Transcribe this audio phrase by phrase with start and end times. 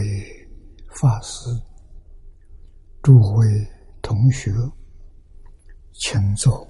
[0.00, 0.48] 位
[0.88, 1.46] 法师、
[3.02, 3.46] 诸位
[4.00, 4.50] 同学，
[5.92, 6.66] 请坐，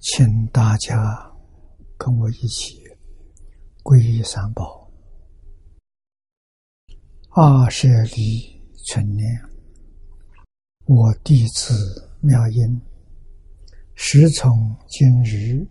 [0.00, 1.32] 请大家
[1.96, 2.82] 跟我一起
[3.84, 4.90] 皈依三宝。
[7.30, 9.24] 二舍利存念，
[10.86, 12.80] 我弟子妙音，
[13.94, 15.64] 时从今日。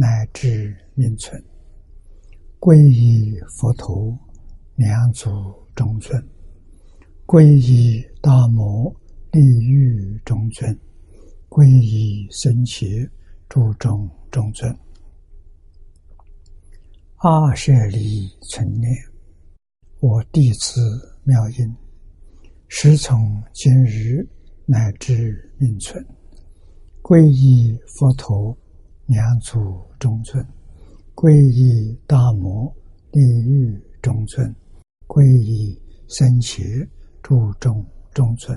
[0.00, 1.38] 乃至命存，
[2.58, 4.18] 皈依佛陀，
[4.76, 5.30] 两祖
[5.74, 6.18] 中尊；
[7.26, 8.90] 皈依大摩
[9.30, 10.74] 利欲中尊；
[11.50, 13.06] 皈依僧伽
[13.46, 14.74] 诸众中尊。
[17.16, 18.90] 阿舍利存念，
[20.00, 20.80] 我弟子
[21.24, 21.76] 妙音，
[22.68, 24.26] 时从今日
[24.64, 26.02] 乃至命存，
[27.02, 28.56] 皈依佛陀。
[29.10, 29.58] 两祖
[29.98, 30.40] 中尊，
[31.16, 32.72] 皈依大摩
[33.10, 34.54] 利欲中尊，
[35.08, 35.76] 皈依
[36.06, 36.62] 僧伽
[37.20, 37.84] 诸众
[38.14, 38.56] 中尊。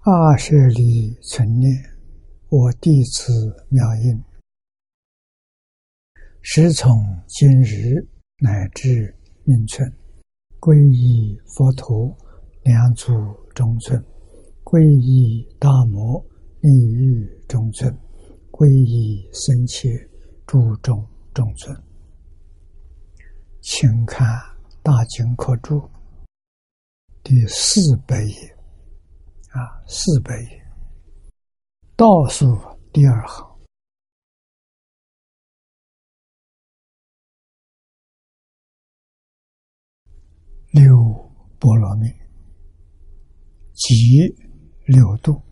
[0.00, 1.74] 二舍利存念，
[2.50, 4.22] 我弟子妙音，
[6.42, 8.06] 时从今日
[8.38, 9.90] 乃至命存，
[10.60, 12.14] 皈依佛陀
[12.64, 13.14] 两祖
[13.54, 13.98] 中尊，
[14.62, 16.22] 皈依大摩
[16.60, 17.98] 利欲中尊。
[18.56, 19.90] 皈依僧切
[20.46, 21.04] 诸众
[21.34, 21.76] 中尊，
[23.60, 24.24] 请看
[24.80, 25.80] 《大经科注》
[27.24, 28.56] 第四百页
[29.50, 30.66] 啊，四百页
[31.96, 32.56] 倒数
[32.92, 33.44] 第二行，
[40.70, 40.96] 六
[41.58, 42.06] 波罗蜜，
[43.72, 44.32] 即
[44.86, 45.43] 六度。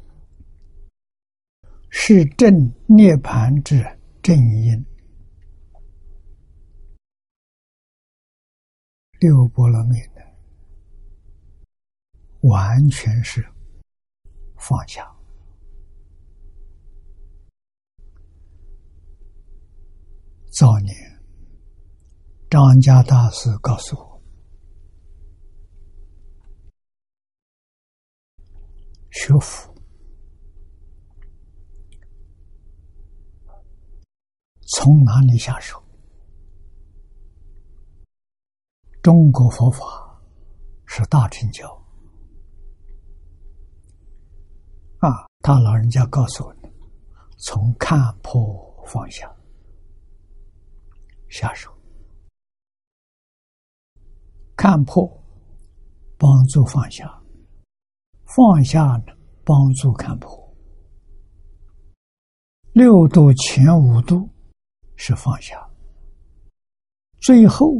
[1.94, 2.50] 是正
[2.86, 3.84] 涅盘之
[4.22, 4.86] 正因，
[9.20, 10.22] 六波罗蜜呢，
[12.48, 13.46] 完全是
[14.56, 15.06] 放下。
[20.50, 20.96] 早年，
[22.48, 24.22] 张家大师告诉我，
[29.10, 29.71] 学佛。
[34.74, 35.82] 从哪里下手？
[39.02, 39.84] 中国佛法
[40.86, 41.68] 是大乘教
[44.98, 45.26] 啊！
[45.40, 46.54] 他老人家告诉我
[47.36, 48.42] 从看破
[48.86, 49.30] 放下
[51.28, 51.70] 下手，
[54.56, 55.06] 看破
[56.16, 57.22] 帮助放下，
[58.24, 59.12] 放下呢
[59.44, 60.56] 帮助看破，
[62.72, 64.28] 六度前五度。
[65.04, 65.68] 是放下，
[67.20, 67.72] 最后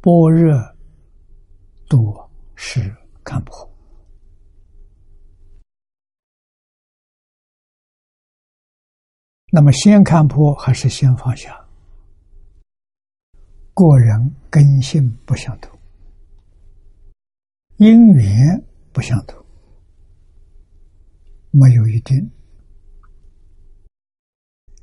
[0.00, 0.52] 般若
[1.88, 2.12] 度
[2.56, 3.72] 是看破。
[9.52, 11.56] 那么先看破还是先放下？
[13.72, 15.78] 个人根性不相同，
[17.76, 18.60] 因缘
[18.92, 19.40] 不相同，
[21.52, 22.28] 没有一定，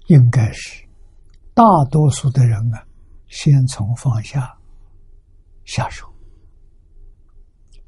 [0.05, 0.86] 应该是。
[1.57, 2.87] 大多数的人啊，
[3.29, 4.55] 先从放下
[5.65, 6.07] 下手，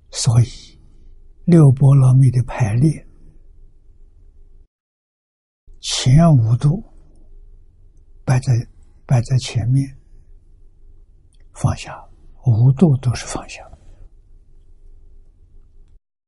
[0.09, 0.47] 所以
[1.45, 3.07] 六波罗蜜的排列，
[5.81, 6.83] 前五度
[8.25, 8.53] 摆在
[9.05, 9.87] 摆在前面，
[11.53, 11.95] 放下
[12.47, 13.63] 五度都是放下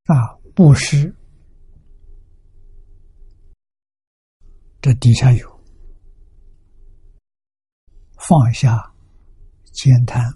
[0.04, 1.12] 啊，布施，
[4.80, 5.50] 这底下有。
[8.28, 8.94] 放下
[9.74, 10.32] 兼贪，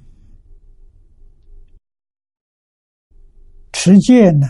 [3.73, 4.47] 持戒呢？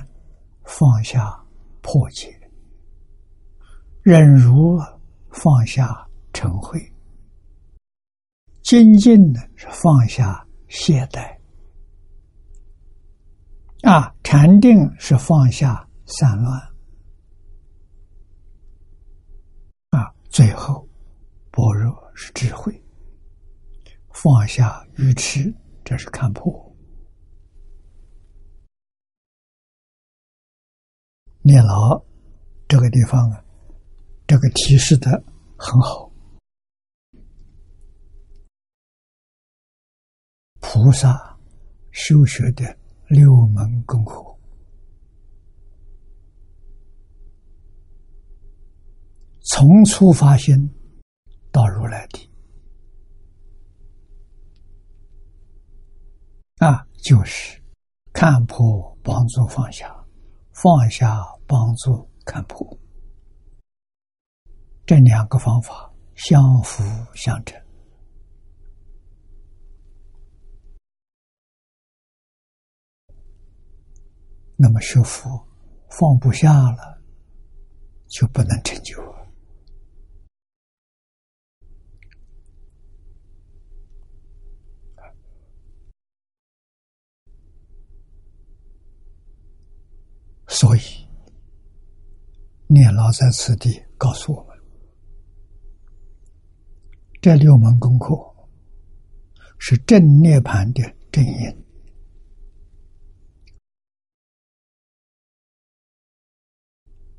[0.64, 1.46] 放下
[1.82, 2.34] 破戒，
[4.02, 4.80] 忍辱
[5.30, 6.80] 放下嗔恚，
[8.64, 11.38] 精进呢是放下懈怠，
[13.82, 16.60] 啊，禅定是放下散乱，
[19.90, 20.88] 啊，最后
[21.52, 22.82] 般若是智慧。
[24.26, 26.76] 放下愚痴，这是看破。
[31.44, 32.04] 念老
[32.68, 33.46] 这个地方啊，
[34.26, 35.24] 这个提示的
[35.56, 36.12] 很好。
[40.60, 41.38] 菩萨
[41.92, 42.66] 修学的
[43.08, 44.36] 六门功课，
[49.42, 50.68] 从初发心
[51.52, 52.25] 到如来地。
[57.04, 57.62] 就是
[58.14, 59.96] 看破帮助放下，
[60.52, 62.66] 放下帮助看破，
[64.86, 67.62] 这两个方法相辅相成。
[74.58, 75.48] 那么学佛
[75.90, 77.02] 放不下了，
[78.08, 79.15] 就不能成就。
[90.58, 90.80] 所以，
[92.68, 94.58] 念老在此地告诉我们：
[97.22, 98.16] 这六门功课
[99.60, 100.82] 是正涅盘的
[101.12, 101.66] 正因，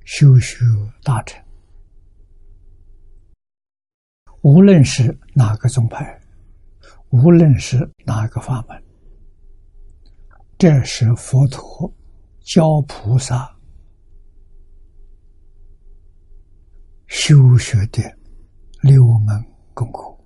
[0.07, 0.65] 修修
[1.03, 1.39] 大成。
[4.41, 6.19] 无论是哪个宗派，
[7.11, 8.83] 无论是哪个法门，
[10.57, 11.93] 这是佛陀。
[12.47, 13.55] 教菩萨。
[17.09, 18.03] 修学的
[18.83, 19.45] 六门
[19.75, 20.17] 功课，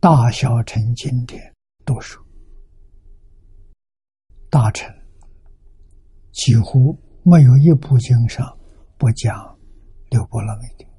[0.00, 1.54] 大小乘经典
[1.84, 2.20] 都说，
[4.50, 4.92] 大乘
[6.32, 8.44] 几乎没有一部经上
[8.98, 9.56] 不讲
[10.10, 10.84] 六波罗蜜。
[10.84, 10.91] 的。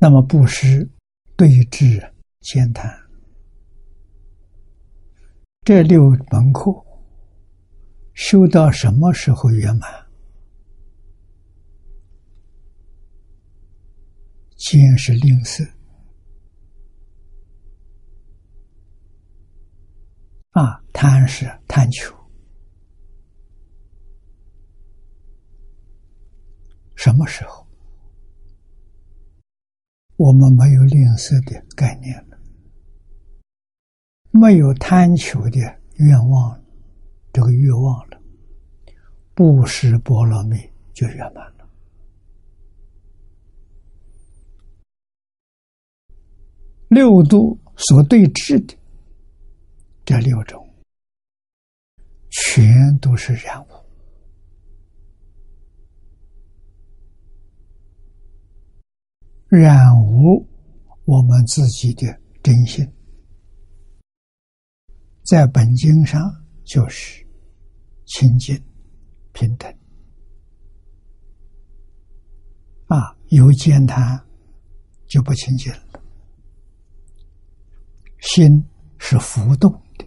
[0.00, 0.88] 那么布施、
[1.36, 2.00] 对治、
[2.40, 2.88] 兼谈，
[5.62, 6.70] 这六门课
[8.14, 9.90] 修到什么时候圆满？
[14.56, 15.68] 兼是吝啬
[20.50, 22.12] 啊，贪是贪求，
[26.96, 27.67] 什么时候？
[30.18, 32.36] 我们没有吝啬的概念了，
[34.32, 35.60] 没有贪求的
[35.94, 36.60] 愿望，
[37.32, 38.20] 这个欲望了，
[39.32, 40.56] 布施波罗蜜
[40.92, 41.70] 就圆满了。
[46.88, 48.76] 六度所对治的
[50.04, 50.68] 这六种，
[52.30, 53.87] 全都是染物。
[59.48, 60.46] 染污
[61.06, 62.06] 我们自己的
[62.42, 62.86] 真心，
[65.24, 66.20] 在本经上
[66.64, 67.26] 就是
[68.04, 68.54] 清净
[69.32, 69.74] 平等
[72.88, 74.22] 啊，有见贪
[75.06, 76.02] 就不清净了；
[78.20, 78.62] 心
[78.98, 80.06] 是浮动的，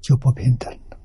[0.00, 1.00] 就不平等了。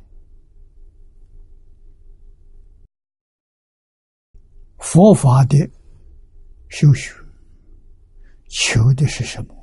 [4.77, 5.57] 佛法的
[6.69, 7.22] 修学。
[8.55, 9.55] 求的是什么？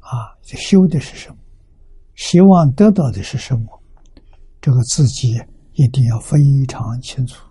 [0.00, 1.36] 啊，修的是什么？
[2.14, 3.82] 希望得到的是什么？
[4.60, 5.34] 这个自己
[5.74, 7.46] 一定要非常清楚。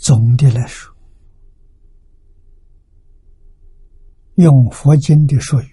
[0.00, 0.92] 总的来说，
[4.34, 5.70] 用佛经的术语，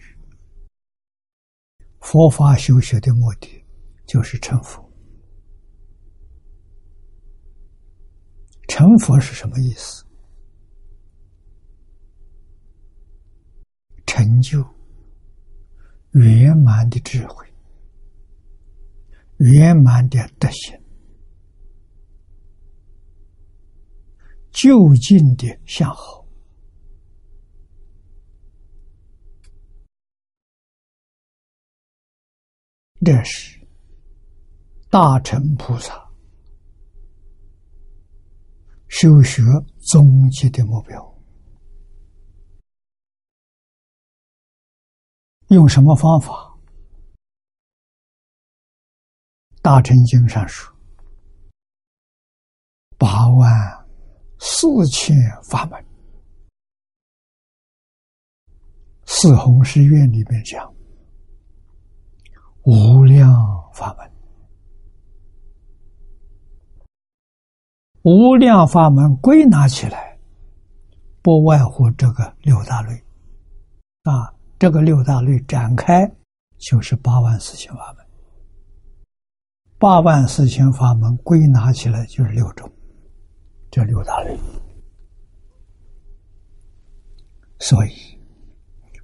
[2.01, 3.65] 佛法修学的目的
[4.05, 4.88] 就是成佛。
[8.69, 10.05] 成佛是什么意思？
[14.05, 14.63] 成就
[16.11, 17.45] 圆满的智慧，
[19.37, 20.81] 圆满的德行，
[24.51, 26.25] 就近的向好，
[33.03, 33.59] 这是
[34.89, 36.08] 大乘菩萨。
[38.89, 39.41] 修学
[39.91, 41.17] 终极的目标，
[45.49, 46.57] 用什么方法？
[49.61, 50.75] 大乘经上说，
[52.97, 53.87] 八万
[54.39, 55.85] 四千法门。
[59.05, 60.73] 四弘誓愿里面讲，
[62.63, 63.31] 无量
[63.73, 64.18] 法门。
[68.03, 70.17] 无量法门归纳起来，
[71.21, 72.93] 不外乎这个六大类
[74.03, 76.09] 啊，这个六大类展开
[76.57, 78.05] 就是八万四千法门。
[79.77, 82.71] 八万四千法门归纳起来就是六种，
[83.69, 84.37] 这六大类。
[87.59, 87.91] 所以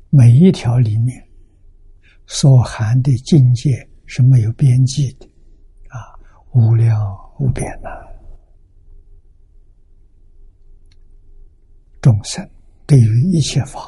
[0.10, 1.22] 每一条里面
[2.28, 5.26] 所含的境界是没有边际的
[5.90, 6.16] 啊，
[6.54, 6.98] 无量
[7.40, 7.90] 无边呐！
[12.06, 12.48] 众生
[12.86, 13.82] 对于一切法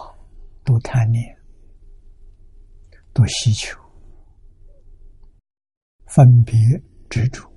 [0.63, 1.23] 都贪念，
[3.13, 3.79] 都希求，
[6.07, 6.57] 分别
[7.11, 7.47] 执着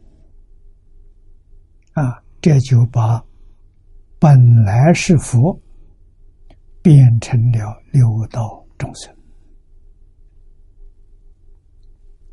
[1.94, 3.24] 啊，这就把
[4.18, 5.58] 本来是佛
[6.82, 9.10] 变成了六道众生。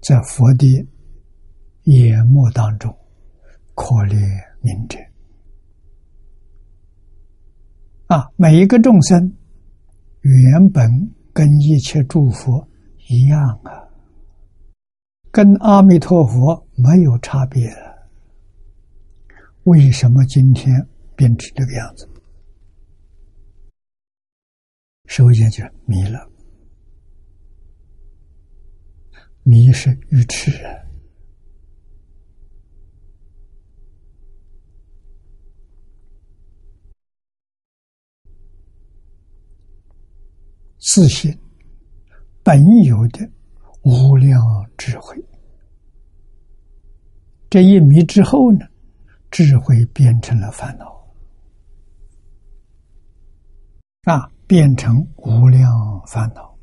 [0.01, 0.85] 在佛的
[1.83, 2.93] 眼目当中，
[3.73, 4.19] 可怜
[4.61, 4.99] 悯者
[8.07, 8.31] 啊！
[8.37, 9.35] 每一个众生
[10.21, 10.89] 原本
[11.33, 12.65] 跟一切诸佛
[13.09, 13.83] 一样啊，
[15.29, 17.69] 跟阿弥陀佛没有差别。
[19.63, 20.87] 为什么今天
[21.17, 22.09] 变成这个样子？
[25.07, 26.29] 首先就是迷了。
[29.43, 30.86] 迷是愚痴人，
[40.89, 41.37] 自信
[42.41, 43.29] 本有的
[43.83, 44.41] 无量
[44.77, 45.21] 智慧，
[47.49, 48.65] 这一迷之后呢，
[49.29, 51.05] 智慧变成了烦恼，
[54.03, 55.69] 啊，变成无量
[56.07, 56.57] 烦恼。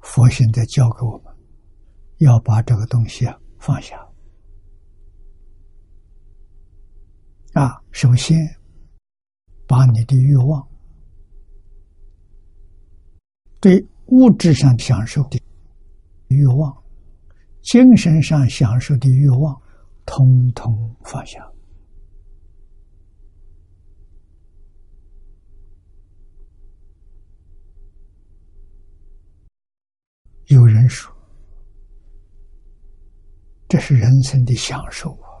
[0.00, 1.34] 佛现在教给我们，
[2.16, 3.94] 要把这个东西啊放下。
[7.52, 8.38] 啊，首先
[9.66, 10.66] 把你的欲望，
[13.64, 15.40] 对物质上享受的
[16.28, 16.84] 欲望、
[17.62, 19.58] 精神上享受的欲望，
[20.04, 21.38] 通通放下。
[30.48, 31.10] 有人说，
[33.66, 35.40] 这是人生的享受啊。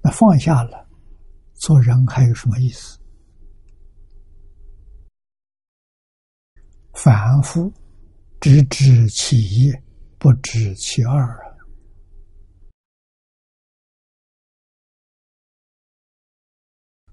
[0.00, 0.88] 那放下了，
[1.54, 2.96] 做人还有什么意思？
[6.96, 7.72] 凡夫
[8.40, 9.72] 只知其一，
[10.18, 11.56] 不知其二啊。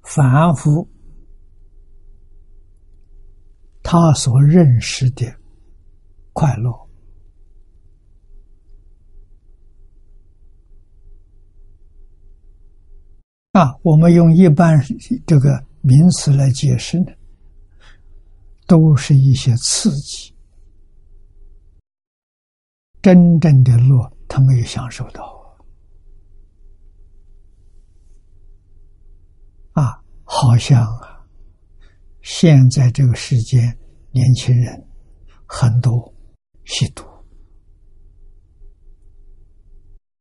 [0.03, 0.89] 凡夫
[3.83, 5.25] 他所认识的。
[6.35, 6.71] 快乐
[13.51, 13.77] 啊！
[13.83, 14.83] 我们用一般
[15.27, 17.11] 这个名词来解释呢，
[18.67, 20.34] 都是一些刺激。
[23.01, 25.58] 真正的乐，他没有享受到
[29.74, 30.01] 啊！
[30.24, 31.25] 好像啊，
[32.22, 33.77] 现在这个世间
[34.12, 34.88] 年轻人
[35.46, 36.12] 很多。
[36.65, 37.03] 吸毒，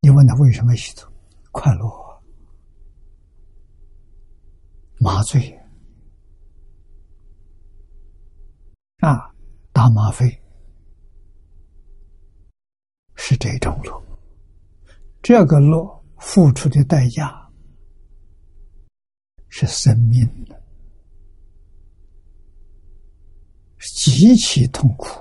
[0.01, 1.07] 你问他为什么吸毒？
[1.53, 2.23] 快乐，
[4.99, 5.57] 麻醉
[9.02, 9.35] 啊，
[9.73, 10.30] 打吗啡
[13.16, 14.02] 是这种乐。
[15.21, 17.50] 这个乐付出的代价
[19.49, 20.62] 是生命的，
[23.80, 25.21] 极其痛苦。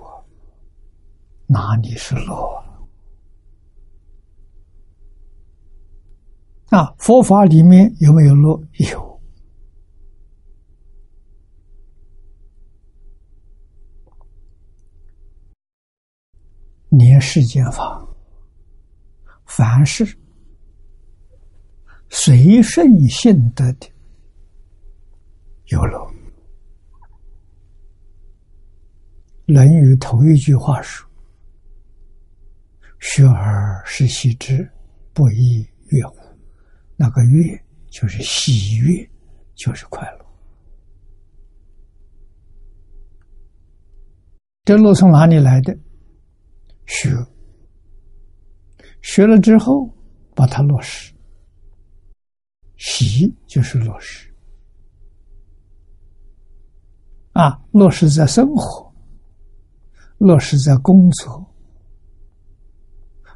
[1.47, 2.63] 哪里是乐
[6.69, 6.93] 啊？
[6.99, 8.61] 佛法里面有没有乐？
[8.91, 9.10] 有。
[16.93, 18.05] 念世间法，
[19.45, 20.05] 凡是
[22.09, 23.89] 随顺性德的，
[25.67, 25.97] 有乐。
[29.45, 31.09] 《论语》头一句话说。
[32.99, 34.69] 学而时习之，
[35.11, 36.17] 不亦乐乎？
[36.95, 39.09] 那个乐就是喜悦，
[39.55, 40.25] 就是快乐。
[44.65, 45.75] 这路从哪里来的？
[46.91, 47.09] 学，
[49.01, 49.89] 学了之后
[50.35, 51.13] 把它落实。
[52.75, 54.27] 习就是落实，
[57.33, 58.93] 啊，落实在生活，
[60.17, 61.47] 落实在工作。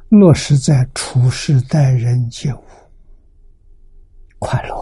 [0.08, 2.62] 落实在处事待人接物，
[4.38, 4.74] 快乐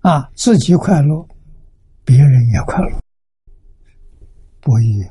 [0.00, 0.28] 啊！
[0.34, 1.26] 自己快乐，
[2.04, 3.01] 别人也快乐，
[4.62, 5.04] 不亦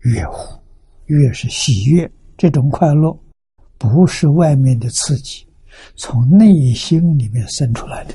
[0.00, 0.58] 乐乎？
[1.04, 3.16] 乐是喜悦，这种快乐
[3.76, 5.46] 不是外面的刺激，
[5.94, 8.14] 从内心里面生出来的。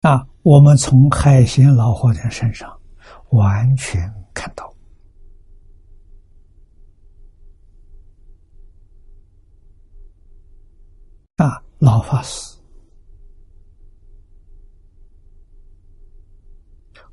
[0.00, 2.78] 啊，我们从海鲜老和尚身上
[3.30, 4.74] 完全看到。
[11.36, 12.53] 啊，老法师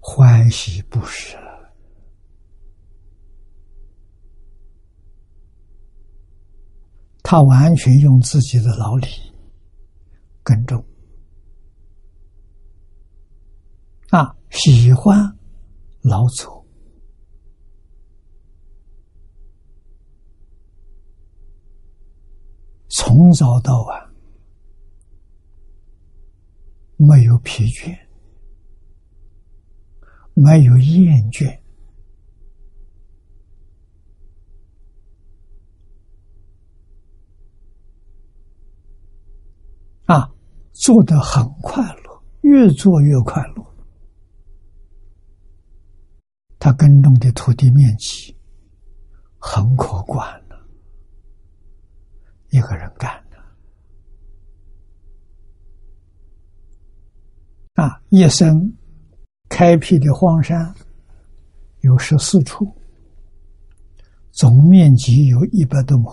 [0.03, 1.37] 欢喜不舍，
[7.21, 9.07] 他完全用自己的劳力
[10.43, 10.83] 耕种，
[14.09, 15.15] 啊，喜欢
[16.01, 16.65] 劳作。
[22.89, 24.11] 从早到晚。
[27.03, 27.97] 没有疲倦，
[30.33, 31.59] 没有厌倦，
[40.05, 40.31] 啊，
[40.73, 43.65] 做的很快乐，越做越快乐。
[46.57, 48.35] 他耕种的土地面积
[49.37, 50.67] 很可观了，
[52.51, 53.37] 一个人干的。
[57.81, 58.71] 啊，一生
[59.51, 60.73] 开辟的荒山
[61.81, 62.73] 有十四处，
[64.31, 66.09] 总面积有一百多亩。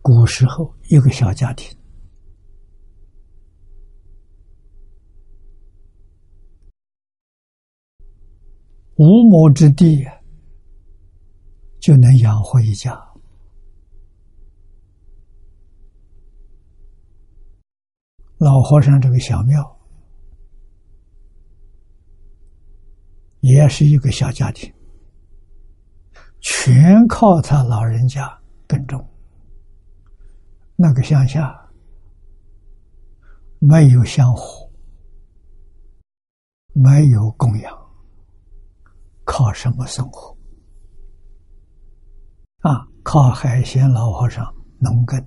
[0.00, 1.78] 古时候，一个小家庭，
[8.96, 10.02] 五亩之地
[11.78, 13.07] 就能养活一家。
[18.38, 19.76] 老和尚这个小庙，
[23.40, 24.72] 也是一个小家庭，
[26.40, 29.04] 全靠他老人家耕种。
[30.76, 31.68] 那个乡下
[33.58, 34.70] 没有香火，
[36.74, 37.76] 没有供养，
[39.24, 40.38] 靠什么生活？
[42.60, 44.44] 啊，靠海鲜老和尚
[44.78, 45.18] 农耕。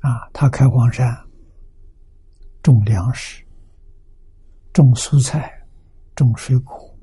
[0.00, 1.25] 啊，他开荒山。
[2.66, 3.46] 种粮食，
[4.72, 5.48] 种蔬菜，
[6.16, 6.98] 种水果，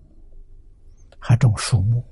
[1.17, 2.03] 还种树木，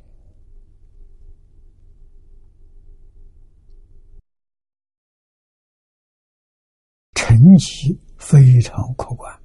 [7.14, 9.38] 成绩非常可观。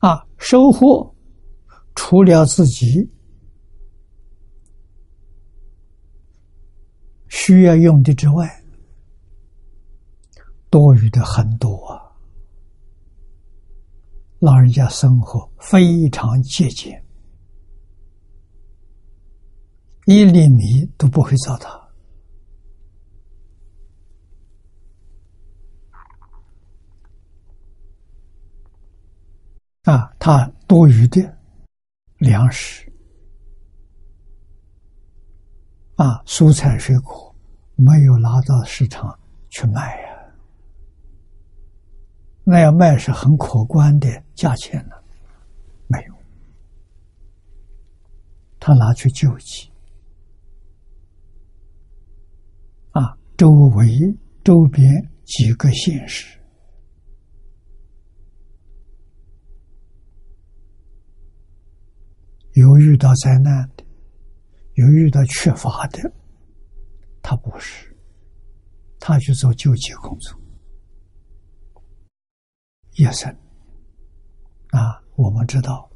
[0.00, 1.14] 啊，收获
[1.94, 3.08] 除了自己
[7.28, 8.65] 需要用的之外。
[10.76, 11.96] 多余的很多啊！
[14.40, 17.02] 老人家生活非常节俭，
[20.04, 21.80] 一粒米都不会糟蹋
[29.90, 30.14] 啊！
[30.18, 31.38] 他多余的
[32.18, 32.92] 粮食
[35.94, 37.34] 啊，蔬菜水果
[37.76, 40.15] 没有拿到市场去卖呀。
[42.48, 44.94] 那要卖是很可观的价钱呢，
[45.88, 46.14] 没有，
[48.60, 49.68] 他拿去救济，
[52.92, 56.38] 啊，周围周边几个县市。
[62.52, 63.84] 有遇到灾难的，
[64.74, 66.12] 有遇到缺乏的，
[67.20, 67.92] 他不是，
[69.00, 70.40] 他去做救济工作。
[72.96, 73.30] 一生
[74.70, 75.88] 啊，我们知道，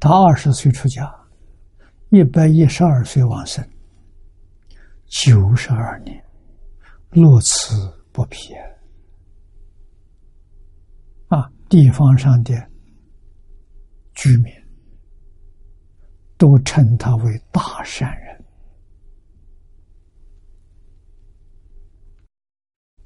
[0.00, 1.10] 他二十岁出家，
[2.10, 3.66] 一百一十二岁往生，
[5.06, 6.22] 九十二年，
[7.10, 7.74] 乐此
[8.12, 8.52] 不疲
[11.28, 11.50] 啊！
[11.70, 12.54] 地方上的
[14.14, 14.52] 居民
[16.36, 18.44] 都称他为大善人，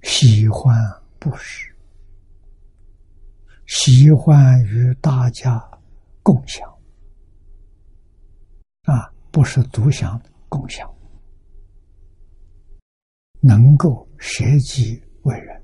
[0.03, 0.77] 喜欢
[1.21, 1.70] 布施。
[3.71, 5.57] 喜欢与大家
[6.25, 6.69] 共享，
[8.83, 10.93] 啊，不是独享，共享，
[13.41, 15.63] 能够舍己为人，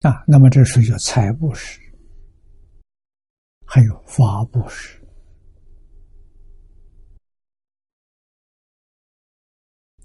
[0.00, 1.78] 啊，那么这属于财布施，
[3.66, 4.98] 还有法布施。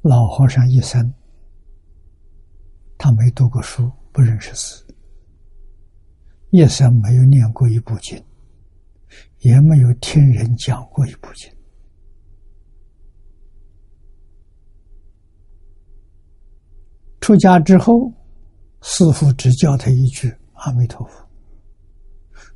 [0.07, 1.11] 老和尚一生，
[2.95, 4.85] 他没读过书，不认识字，
[6.51, 8.23] 一生没有念过一部经，
[9.39, 11.51] 也没有听人讲过一部经。
[17.19, 18.13] 出家之后，
[18.83, 21.27] 师父只教他一句“阿弥陀佛”，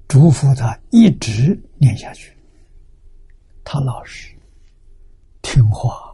[0.07, 2.31] 嘱咐他一直念下去。
[3.63, 4.37] 他老实、
[5.41, 6.08] 听话、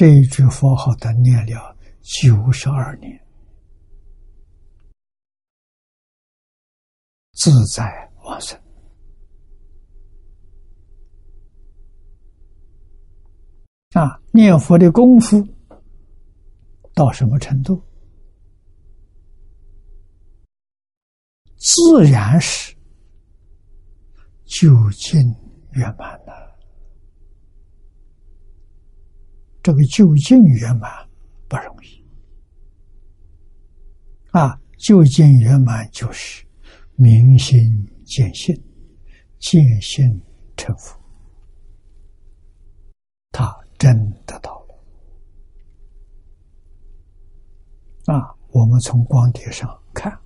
[0.00, 3.22] 这一句佛号，他念了九十二年，
[7.32, 7.84] 自在
[8.24, 8.58] 往生。
[13.90, 15.46] 啊，念佛的功夫。
[16.94, 17.84] 到什么程度？
[21.58, 22.74] 自然是
[24.46, 25.20] 究竟
[25.72, 26.39] 圆满了。
[29.62, 30.90] 这个究竟圆满
[31.48, 32.02] 不容易
[34.30, 34.58] 啊！
[34.78, 36.42] 究竟圆满就是
[36.94, 37.60] 明心
[38.06, 38.58] 见性，
[39.38, 40.18] 见性
[40.56, 40.98] 成佛，
[43.30, 43.94] 他真
[44.24, 44.74] 得到了。
[48.14, 50.18] 啊，我们从光碟上看，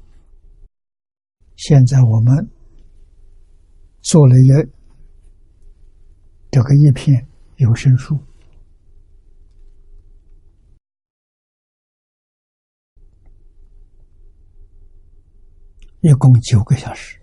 [1.56, 2.48] 现在我们
[4.02, 4.64] 做了一个
[6.52, 8.16] 这个一片有声书，
[16.06, 17.18] 一共九个小时。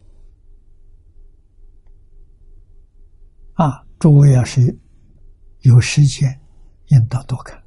[3.53, 4.75] 啊，诸位要是
[5.59, 6.41] 有时间，
[6.87, 7.61] 应当多看。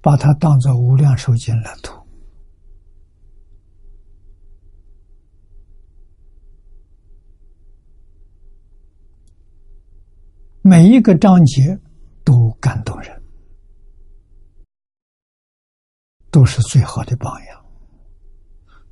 [0.00, 1.92] 把它当做无量寿经来读，
[10.62, 11.76] 每一个章节
[12.24, 13.20] 都感动人，
[16.30, 17.59] 都是最好的榜样，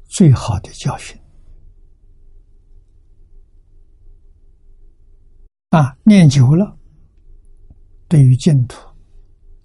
[0.08, 1.16] 最好的教训。
[5.70, 6.76] 啊，念久了，
[8.08, 8.88] 对于净土。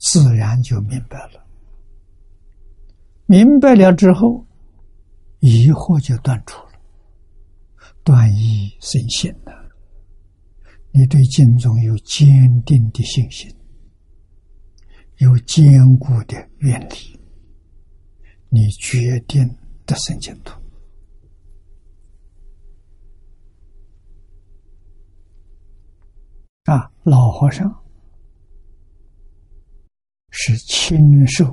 [0.05, 1.47] 自然就明白了，
[3.25, 4.45] 明白了之后，
[5.39, 6.73] 疑惑就断除了，
[8.03, 9.53] 断疑生信了。
[10.91, 13.49] 你对经中有坚定的信心，
[15.19, 17.17] 有坚固的愿力，
[18.49, 19.49] 你决定
[19.85, 20.59] 的生净土。
[26.65, 27.83] 啊，老和尚。
[30.35, 31.45] 是亲受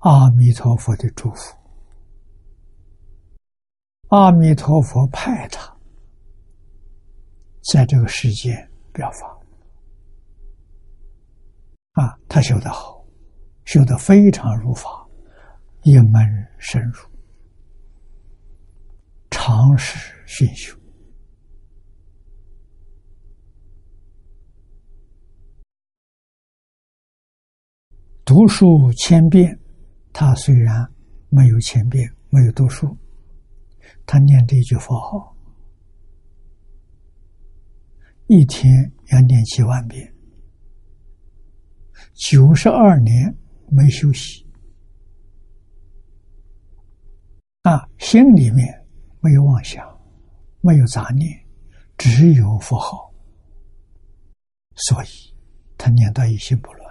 [0.00, 1.56] 阿弥陀佛的祝福，
[4.08, 5.74] 阿弥陀佛派他
[7.72, 8.54] 在这个世界
[8.92, 9.40] 表法。
[11.92, 12.99] 啊，他修得好，
[13.70, 15.08] 修得非常如法，
[15.84, 16.20] 一门
[16.58, 17.08] 深入，
[19.30, 20.76] 长时熏修。
[28.24, 29.56] 读书千遍，
[30.12, 30.92] 他虽然
[31.28, 32.98] 没有千遍，没有读书，
[34.04, 35.36] 他念这一句佛号，
[38.26, 40.12] 一天要念七万遍，
[42.14, 43.32] 九十二年
[43.70, 44.44] 没休息，
[47.62, 48.86] 啊，心里面
[49.20, 49.86] 没有妄想，
[50.60, 51.30] 没有杂念，
[51.96, 53.12] 只有佛号，
[54.74, 55.08] 所以
[55.78, 56.90] 他念到一心不乱。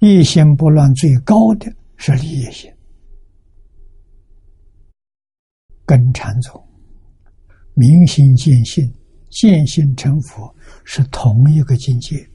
[0.00, 2.72] 一心不乱，最高的是立业心。
[5.84, 6.68] 跟禅宗
[7.74, 8.88] 明心见性、
[9.30, 12.29] 见性成佛是同一个境界。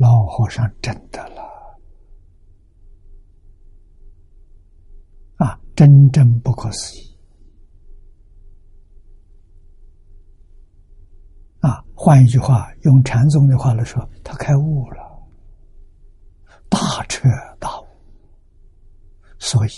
[0.00, 1.42] 老和尚真的了
[5.36, 7.14] 啊，真正不可思议。
[11.60, 15.22] 啊换一句话，用禅宗的话来说，他开悟了，
[16.70, 17.86] 大彻大悟。
[19.38, 19.70] 所以，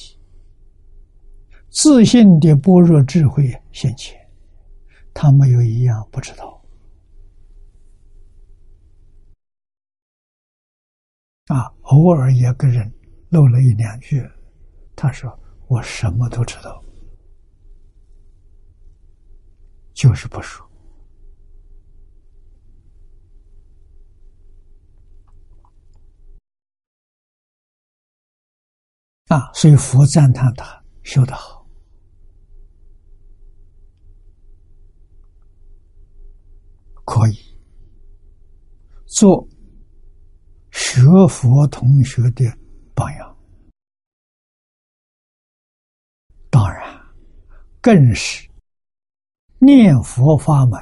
[1.69, 4.17] 自信的般若智慧现前，
[5.13, 6.42] 他没有一样不知道。
[11.49, 12.93] 啊，偶尔也跟人
[13.31, 14.23] 漏了一两句，
[14.95, 15.29] 他说
[15.69, 16.83] ：“我什么都知道，
[19.93, 20.65] 就是不说。”
[29.29, 31.67] 啊，所以佛赞叹他修得好，
[37.05, 37.35] 可以
[39.07, 39.49] 做
[40.95, 42.45] 学佛同学的
[42.95, 43.37] 榜样，
[46.51, 46.85] 当然
[47.81, 48.47] 更是
[49.59, 50.79] 念佛法门、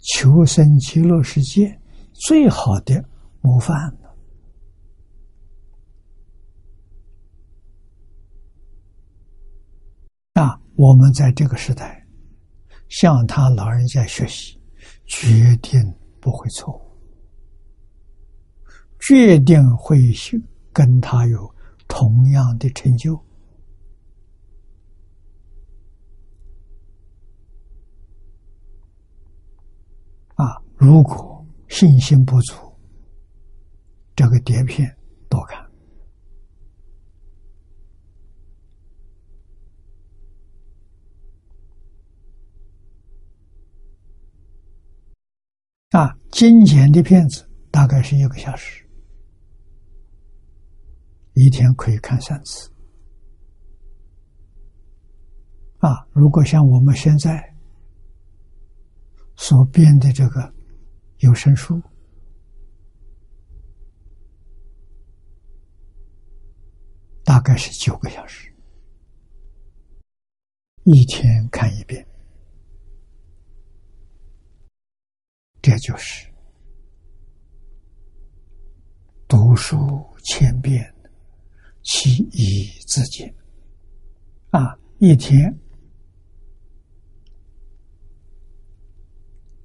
[0.00, 1.80] 求生极乐世界
[2.12, 3.02] 最好的
[3.40, 3.74] 模范。
[10.34, 12.06] 那我们在这个时代
[12.90, 14.60] 向他老人家学习，
[15.06, 15.80] 决定
[16.20, 16.91] 不会错误。
[19.02, 20.12] 决定会
[20.72, 21.52] 跟他有
[21.88, 23.16] 同样的成就
[30.36, 30.62] 啊！
[30.76, 32.54] 如果信心不足，
[34.14, 34.96] 这个碟片
[35.28, 35.68] 多看
[45.90, 46.16] 啊！
[46.30, 48.81] 精简的片子大概是一个小时。
[51.34, 52.70] 一天可以看三次，
[55.78, 56.06] 啊！
[56.12, 57.54] 如果像我们现在
[59.36, 60.52] 所编的这个
[61.20, 61.80] 有声书，
[67.24, 68.54] 大概是九个小时，
[70.84, 72.06] 一天看一遍，
[75.62, 76.30] 这就是
[79.26, 79.78] 读书
[80.24, 80.94] 千遍。
[81.82, 83.24] 其以自己
[84.50, 85.52] 啊，一天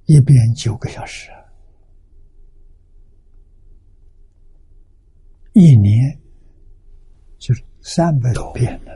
[0.06, 1.30] 一遍九个小时，
[5.52, 6.18] 一年
[7.38, 8.92] 就是三百多遍了。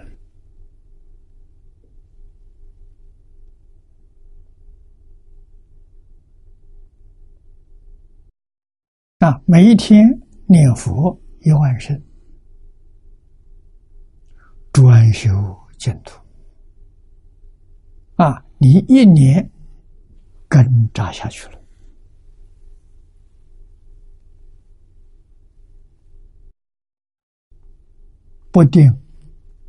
[9.19, 10.09] 啊，每一天
[10.47, 12.03] 念佛一万声。
[14.73, 15.31] 专修
[15.79, 16.19] 净土
[18.17, 18.43] 啊！
[18.59, 19.51] 你一年
[20.49, 21.61] 根扎下去了，
[28.51, 28.91] 不定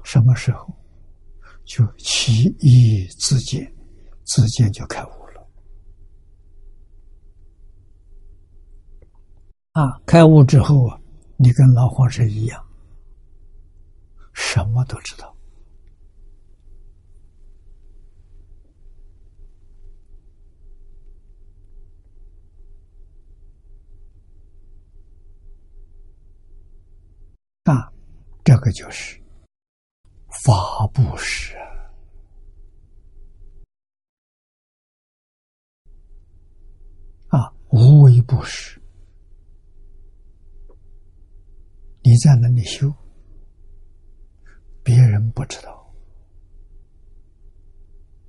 [0.04, 0.72] 什么时候
[1.66, 3.74] 就其意自见，
[4.24, 5.48] 自见就开悟了
[9.72, 10.00] 啊！
[10.06, 11.02] 开悟之后啊，
[11.38, 12.64] 你跟老黄是一样。
[14.46, 15.36] 什么都知道
[27.64, 27.92] 啊，
[28.44, 29.20] 这个就是
[30.44, 31.56] 法布施
[37.30, 38.80] 啊，无为布施，
[42.04, 42.94] 你在那里修。
[44.84, 45.94] 别人不知道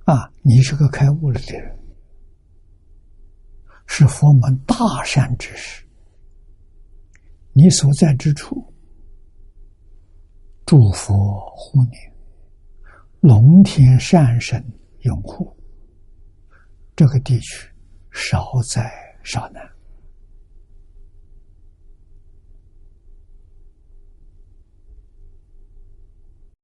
[0.05, 0.31] 啊！
[0.41, 1.77] 你是个开悟了的人，
[3.87, 5.83] 是佛门大善之士。
[7.51, 8.73] 你所在之处，
[10.65, 12.13] 诸佛护念，
[13.19, 14.63] 龙天善神
[15.01, 15.55] 拥护，
[16.95, 17.69] 这个地区
[18.11, 18.89] 少灾
[19.23, 19.74] 少难。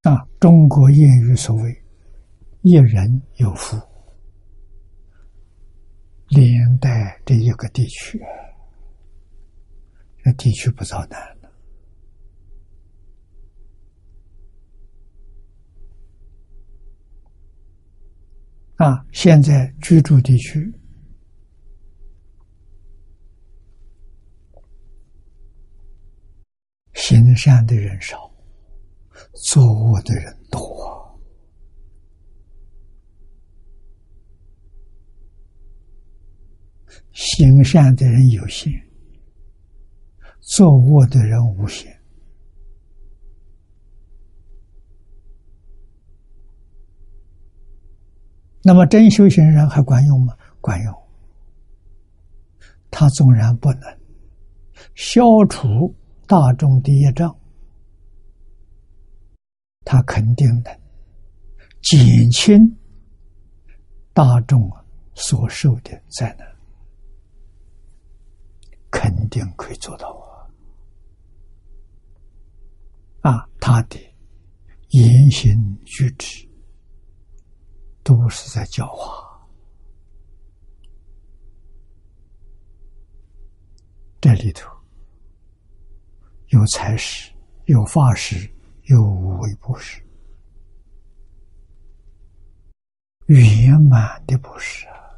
[0.02, 1.84] 啊，中国谚语所谓
[2.64, 3.80] “一人有福”，
[6.30, 8.20] 连带这一个地区，
[10.24, 11.52] 这地区不遭难了。
[18.78, 20.74] 啊，现在居住地区
[26.96, 28.31] 行善的人少。
[29.34, 31.20] 作恶的人多，
[37.12, 38.72] 行善的人有限，
[40.40, 42.00] 作恶的人无限。
[48.64, 50.38] 那么真修行人还管用吗？
[50.60, 50.94] 管用。
[52.92, 53.82] 他纵然不能
[54.94, 55.96] 消除
[56.28, 57.41] 大众的业障。
[59.84, 60.80] 他肯定能
[61.82, 62.58] 减轻
[64.14, 64.72] 大众
[65.14, 66.48] 所受的灾难，
[68.92, 70.08] 肯定可以做到
[73.22, 73.32] 啊！
[73.32, 73.98] 啊，他的
[74.90, 75.52] 言行
[75.86, 76.48] 举止
[78.04, 79.28] 都是在教化
[84.20, 84.70] 这里头
[86.50, 87.32] 有财施，
[87.66, 88.48] 有法施，
[88.92, 90.04] 有无为布施，
[93.28, 95.16] 圆满的布施啊！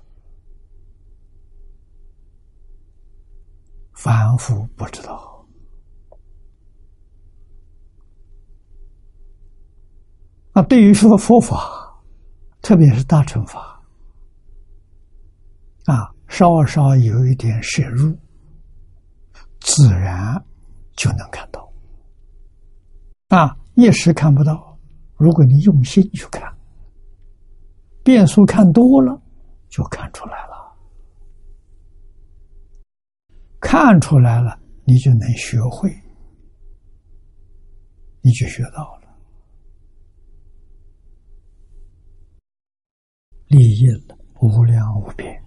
[3.94, 5.44] 凡夫不知道
[10.52, 10.62] 啊。
[10.62, 12.00] 对于说佛法，
[12.62, 13.82] 特别是大乘法
[15.86, 18.16] 啊，稍稍有一点摄入。
[19.62, 20.46] 自然
[20.96, 21.74] 就能看到
[23.30, 23.58] 啊！
[23.76, 24.78] 一时看不到，
[25.16, 26.56] 如果你用心去看，
[28.04, 29.22] 变数看多了，
[29.68, 30.54] 就看出来了。
[33.60, 35.92] 看出来了，你就能学会，
[38.22, 39.08] 你就学到了，
[43.48, 45.44] 利益了无量无边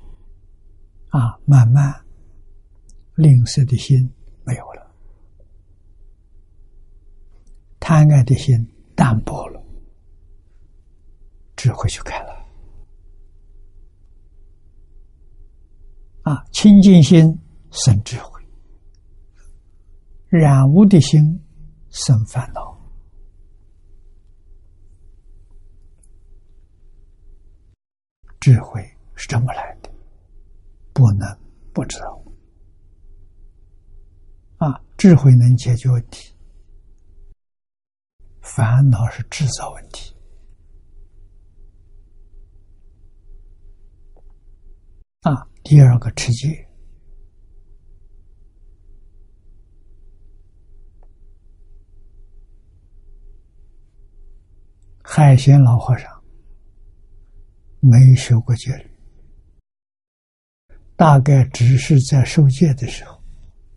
[1.11, 1.39] 啊！
[1.45, 1.95] 慢慢。
[3.15, 4.13] 吝啬的心
[4.45, 4.86] 没有了，
[7.89, 8.53] 贪爱的心
[8.97, 9.65] 淡薄了，
[11.55, 12.45] 智慧就开了。
[16.23, 18.43] 啊，清净心生智慧，
[20.27, 21.41] 染污的心
[21.91, 22.77] 生烦恼。
[28.41, 28.83] 智慧
[29.15, 29.89] 是这么来的，
[30.93, 31.39] 不能
[31.73, 32.25] 不知道。
[34.57, 36.36] 啊，智慧能解决问题，
[38.47, 40.15] 烦恼是制造问题。
[45.23, 46.69] 啊，第二个持戒，
[55.03, 56.09] 海鲜老和尚
[57.81, 58.91] 没学过戒律，
[60.95, 63.21] 大概只是在受戒的时候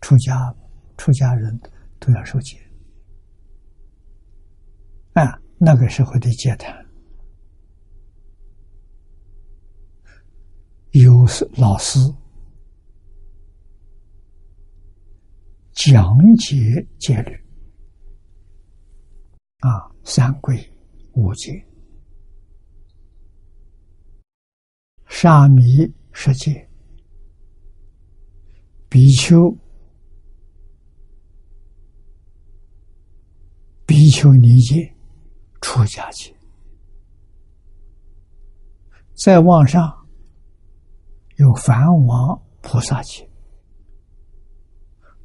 [0.00, 0.54] 出家。
[0.96, 1.58] 出家人
[1.98, 2.60] 都要受戒
[5.12, 5.40] 啊！
[5.58, 6.86] 那个时候的戒坛，
[10.92, 11.98] 有是老师
[15.72, 17.32] 讲解戒律
[19.58, 20.56] 啊，三规
[21.12, 21.62] 五戒、
[25.06, 26.68] 沙弥十戒、
[28.88, 29.54] 比丘。
[33.86, 34.94] 比丘尼戒、
[35.60, 36.34] 出家戒，
[39.14, 40.08] 再往上
[41.36, 43.28] 有梵王菩萨戒、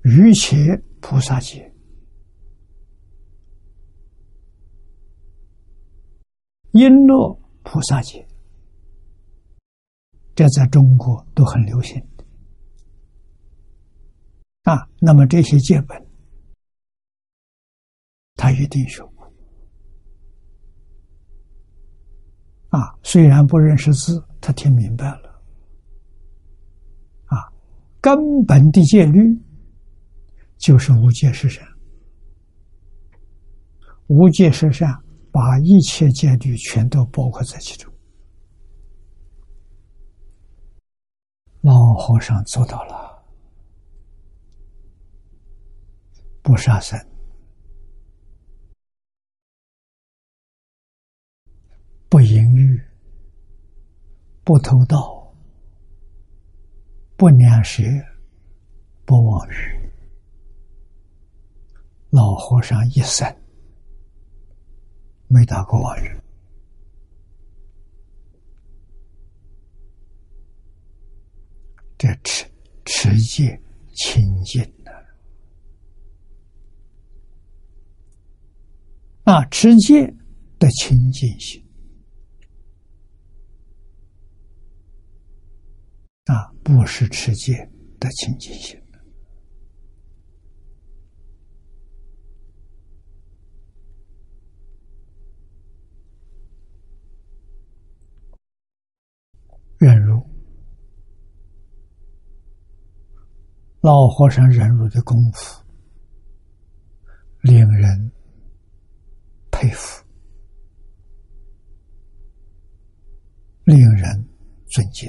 [0.04, 0.58] 瑜伽
[1.00, 1.74] 菩萨戒、
[6.74, 8.28] 璎珞菩萨戒，
[10.36, 12.06] 这在中国都很流行
[14.64, 14.88] 啊。
[15.00, 16.06] 那么这些戒本。
[18.38, 19.34] 他一定学过
[22.76, 22.94] 啊！
[23.04, 25.42] 虽然不认识字，他听明白了
[27.28, 27.48] 啊。
[28.02, 29.22] 根本的戒律
[30.58, 31.66] 就是无戒十善，
[34.08, 34.94] 无戒十善
[35.32, 37.90] 把一切戒律全都包括在其中。
[41.62, 43.24] 老和尚做到了，
[46.42, 47.00] 不杀生。
[52.08, 52.55] 不淫，
[54.46, 55.34] 不偷盗，
[57.18, 57.84] 不两食，
[59.04, 59.92] 不妄语。
[62.12, 63.28] 老和尚一生
[65.28, 66.22] 没打过妄语，
[71.98, 72.46] 这持
[72.86, 73.60] 持戒
[73.96, 74.92] 清净的
[79.24, 80.06] 啊，持戒
[80.60, 81.65] 的清净心。
[86.26, 87.54] 啊，不是持戒
[88.00, 88.82] 的清净心，
[99.78, 100.20] 忍辱。
[103.82, 105.64] 老和尚忍辱的功夫，
[107.42, 108.12] 令人
[109.52, 110.04] 佩服，
[113.66, 114.28] 令人
[114.72, 115.08] 尊敬。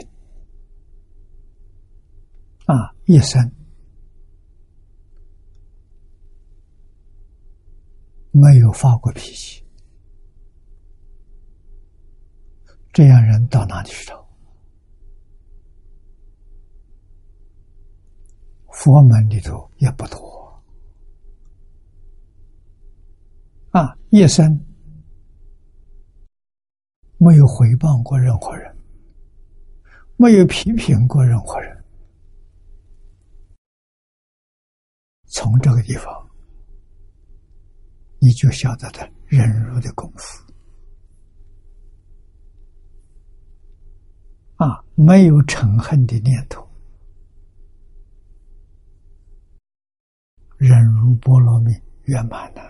[2.67, 3.51] 啊，一生
[8.33, 9.65] 没有发过脾气，
[12.93, 14.27] 这样人到哪里去找？
[18.73, 20.63] 佛门里头也不多
[23.71, 24.61] 啊，一生
[27.17, 28.77] 没有回报过任何人，
[30.17, 31.76] 没有批评过任何人。
[35.37, 36.31] 从这个地方，
[38.19, 40.43] 你就晓得他忍辱的功夫
[44.57, 46.67] 啊，没有嗔恨的念头。
[50.57, 51.71] 忍辱波罗蜜
[52.05, 52.63] 圆满了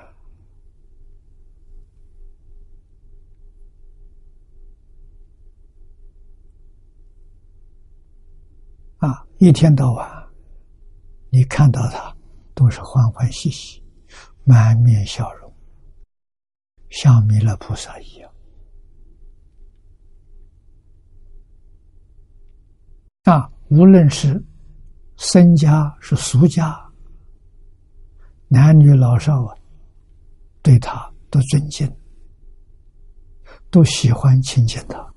[8.99, 9.25] 啊！
[9.39, 10.29] 一天到晚，
[11.31, 12.16] 你看到他
[12.57, 13.85] 都是欢欢喜喜，
[14.43, 15.55] 满面笑容，
[16.89, 18.33] 像弥勒菩萨一样
[23.25, 23.53] 啊！
[23.69, 24.43] 无论是
[25.19, 26.83] 僧家是俗家。
[28.49, 29.55] 男女老少啊，
[30.63, 31.95] 对他都尊敬，
[33.71, 35.15] 都喜欢亲近他。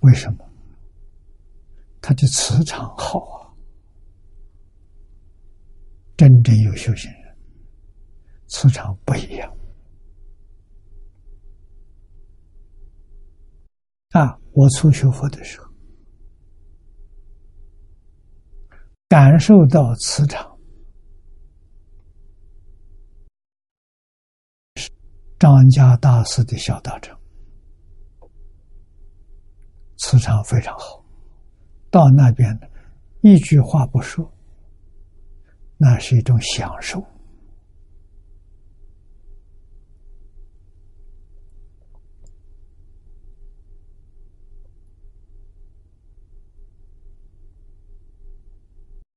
[0.00, 0.49] 为什么？
[2.10, 3.54] 他的磁场好啊！
[6.16, 7.38] 真正有修行人，
[8.48, 9.48] 磁场不一样
[14.10, 14.36] 啊！
[14.50, 15.70] 我初学佛的时候。
[19.06, 20.58] 感受到磁场
[24.74, 24.90] 是，
[25.38, 27.16] 张家大师的小道场，
[29.98, 30.99] 磁场非常好。
[31.90, 32.58] 到那边
[33.20, 34.32] 一句话不说，
[35.76, 37.04] 那是一种享受。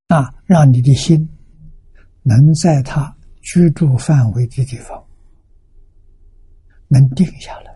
[0.07, 1.27] 啊，让你的心
[2.21, 5.03] 能在他居住范围的地方
[6.87, 7.72] 能定下来。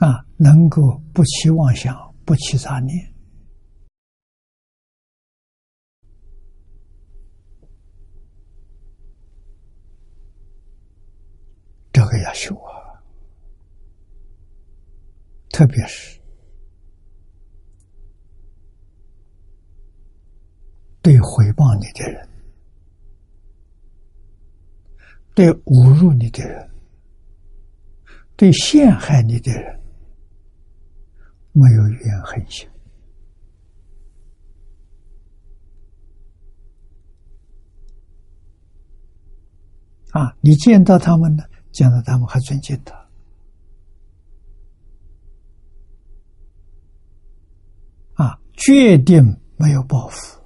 [0.00, 1.94] 啊，能够不起妄想，
[2.24, 3.14] 不起杂念，
[11.92, 12.96] 这个要修啊，
[15.50, 16.18] 特别是。
[21.02, 22.28] 对回报你的人，
[25.34, 26.70] 对侮辱你的人，
[28.36, 29.79] 对陷害你的人，
[31.52, 32.68] 没有怨恨心
[40.12, 40.36] 啊！
[40.40, 42.94] 你见到他们呢，见到他们还尊敬他
[48.14, 49.22] 啊，决定
[49.56, 50.40] 没有报复。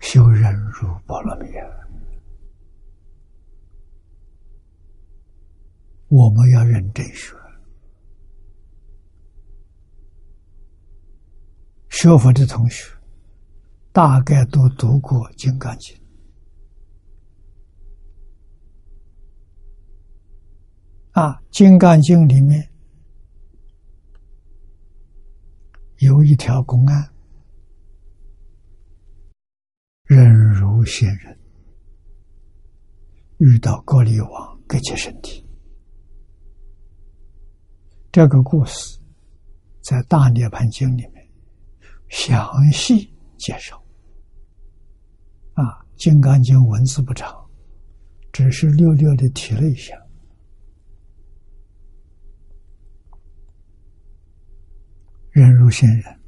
[0.00, 1.46] 修忍辱波罗蜜，
[6.10, 7.32] 我们要认真学。
[11.88, 12.92] 学佛的同学，
[13.92, 15.96] 大概都读过《金刚经》
[21.12, 22.68] 啊，《金刚经》里面
[25.98, 27.08] 有一条公案。
[30.04, 31.38] 忍辱仙人
[33.38, 35.46] 遇到高丽王割切身体，
[38.12, 38.98] 这个故事
[39.80, 41.24] 在《大涅槃经》里面
[42.08, 43.08] 详细
[43.38, 43.80] 介绍。
[45.54, 45.62] 啊，
[45.96, 47.32] 《金刚经》文字不长，
[48.32, 49.94] 只是略略的提了一下。
[55.30, 56.20] 人如仙人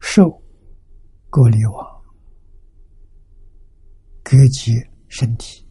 [0.00, 0.42] 受
[1.28, 1.86] 高丽王。
[4.22, 4.72] 割截
[5.08, 5.67] 身体，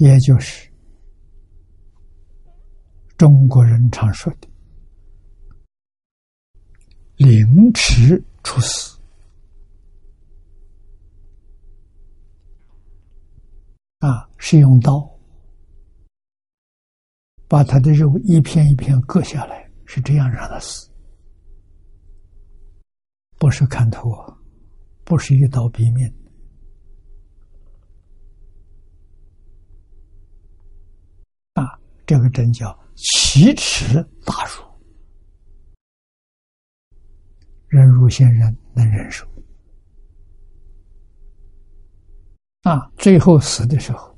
[0.00, 0.68] 也就是
[3.18, 4.48] 中国人常说的
[7.16, 8.98] “凌迟处死”
[14.00, 15.06] 啊，是用刀
[17.46, 20.88] 把他的肉一片一片割下来，是这样让他死。
[23.36, 24.34] 不是砍头啊，
[25.04, 26.10] 不是一刀毙命
[31.54, 31.78] 啊！
[32.10, 34.64] 这个真叫奇耻大辱。
[37.68, 39.24] 忍辱仙人能忍受。
[42.62, 44.12] 啊，最后死的时候，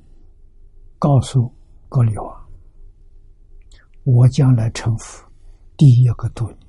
[0.98, 1.54] 告诉
[1.90, 2.50] 格里王
[4.04, 5.30] ：“我将来成佛，
[5.76, 6.66] 第一个度你。”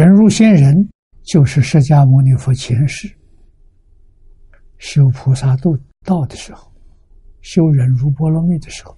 [0.00, 0.88] 人如仙人，
[1.22, 3.14] 就是释迦牟尼佛前世
[4.86, 6.72] 修菩萨度道的时候，
[7.40, 8.96] 修忍如波罗蜜的时候，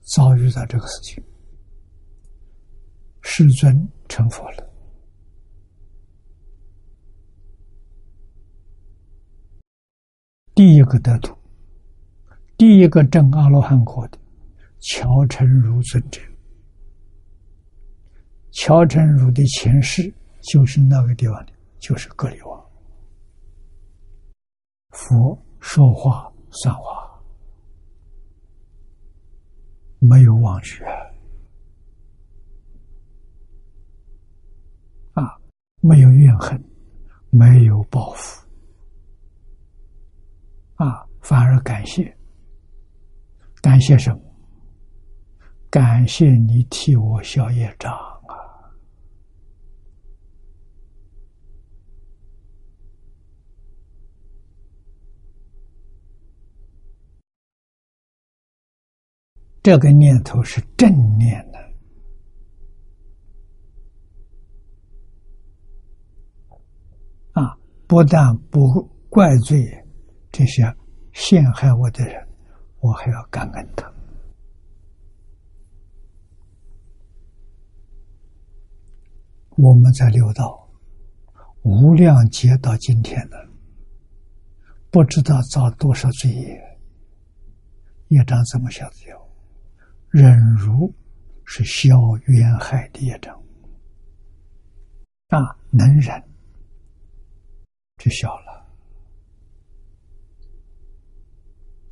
[0.00, 1.22] 遭遇到这个事情，
[3.20, 4.66] 世尊成佛了，
[10.54, 11.36] 第一个得度，
[12.56, 14.18] 第一个证阿罗汉果的，
[14.78, 16.18] 乔成如尊者。
[18.52, 20.10] 乔成儒的前世
[20.40, 22.69] 就是那个地方的，就是格里王。
[24.90, 27.22] 佛说话算话，
[29.98, 30.84] 没有妄学
[35.12, 35.38] 啊，
[35.80, 36.62] 没有怨恨，
[37.30, 38.44] 没有报复
[40.76, 42.16] 啊，反而感谢，
[43.62, 44.20] 感谢什么？
[45.70, 48.09] 感谢你替我消业障。
[59.62, 61.58] 这个念头是正念的
[67.32, 67.58] 啊！
[67.86, 69.62] 不但不怪罪
[70.32, 70.74] 这些
[71.12, 72.26] 陷害我的人，
[72.80, 73.92] 我还要感恩他。
[79.56, 80.66] 我们在六道
[81.62, 83.46] 无量劫到今天了，
[84.90, 86.78] 不知道造多少罪业，
[88.08, 89.29] 业障怎么晓得有？
[90.10, 90.92] 忍辱
[91.44, 93.40] 是消冤害的业障
[95.28, 96.20] 啊，能忍
[97.96, 98.66] 就消了。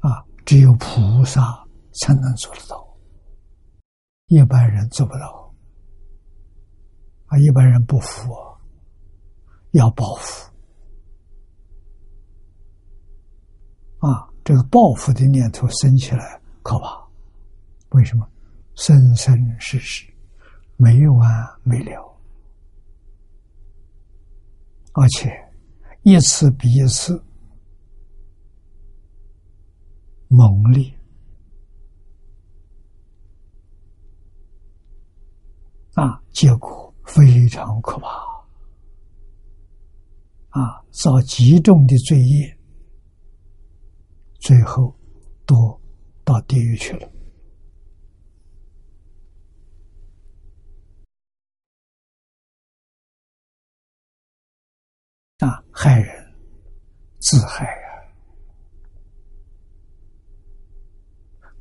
[0.00, 1.64] 啊，只有菩萨
[2.00, 2.96] 才能做得到，
[4.26, 5.54] 一般人做不到。
[7.26, 8.34] 啊，一般人不服，
[9.70, 10.52] 要报复。
[13.98, 17.07] 啊，这个报复的念头升起来可怕。
[17.90, 18.28] 为什么？
[18.74, 20.06] 生生世世
[20.76, 22.16] 没完没了，
[24.92, 25.28] 而且
[26.02, 27.20] 一次比一次
[30.28, 30.94] 猛烈。
[35.94, 38.08] 啊，结果非常可怕。
[40.50, 42.58] 啊，造极重的罪业，
[44.38, 44.96] 最后
[45.44, 45.80] 都
[46.22, 47.10] 到地狱去了。
[55.38, 56.34] 啊，害人
[57.20, 57.88] 自害呀！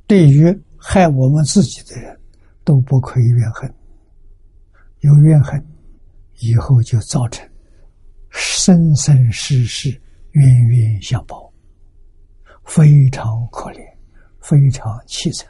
[0.07, 0.45] 对于
[0.77, 2.19] 害我们自己的人，
[2.63, 3.71] 都不可以怨恨。
[5.01, 5.63] 有怨恨，
[6.39, 7.47] 以后就造成
[8.31, 10.01] 生生世世
[10.31, 11.53] 冤冤相报，
[12.63, 13.95] 非常可怜，
[14.41, 15.47] 非常凄惨。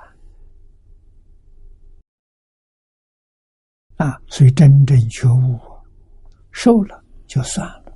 [3.95, 5.57] 啊，所以真正觉悟，
[6.51, 7.86] 受了就算了。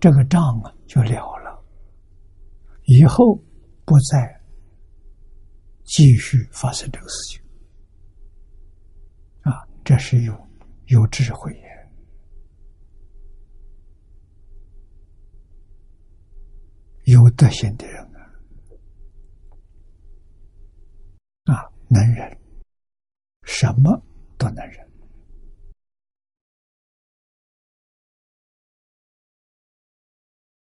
[0.00, 1.62] 这个账啊就了了，
[2.84, 3.36] 以后
[3.84, 4.40] 不再
[5.84, 7.42] 继续发生这个事情
[9.42, 9.68] 啊！
[9.84, 10.48] 这是有
[10.86, 11.52] 有智慧、
[17.04, 18.02] 有德行的人
[21.44, 22.38] 啊，啊，能忍，
[23.42, 24.02] 什么
[24.38, 24.89] 都能忍。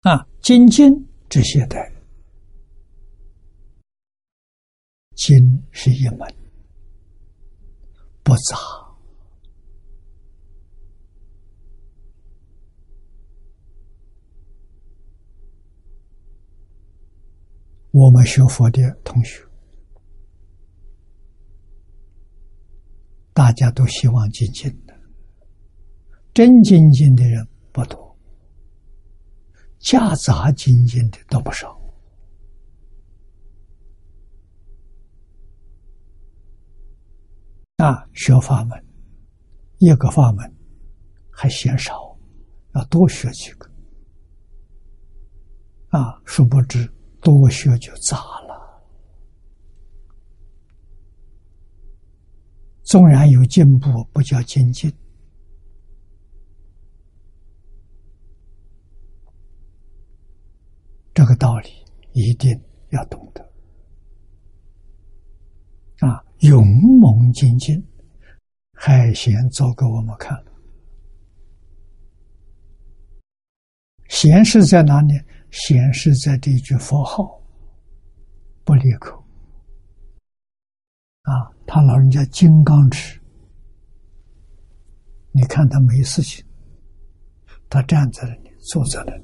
[0.08, 0.90] 啊，精进
[1.28, 1.76] 这些的，
[5.16, 5.36] 精
[5.70, 6.20] 是一门，
[8.24, 8.58] 不杂。
[17.92, 19.44] 我们学佛的同学，
[23.34, 24.98] 大家都希望精进的，
[26.34, 28.07] 真精进的人不多。
[29.80, 31.76] 夹杂精进的倒不少。
[37.78, 38.86] 啊学法门
[39.78, 40.52] 一个法门
[41.30, 42.18] 还嫌少
[42.74, 43.70] 要多学几个。
[45.90, 48.48] 啊殊不知多学就杂了。
[52.84, 54.92] 纵然有进步不叫精进。
[61.18, 61.70] 这个道理
[62.14, 62.56] 一定
[62.92, 63.42] 要懂得
[66.08, 66.24] 啊！
[66.42, 66.64] 勇
[67.02, 67.84] 猛精进，
[68.74, 70.52] 海贤做给我们看了。
[74.10, 75.20] 显示在哪里？
[75.50, 77.42] 贤是在这句佛号
[78.64, 79.18] 不离口
[81.24, 81.50] 啊！
[81.66, 83.20] 他老人家金刚持，
[85.32, 86.46] 你看他没事情，
[87.68, 89.24] 他站在那里，坐在那里，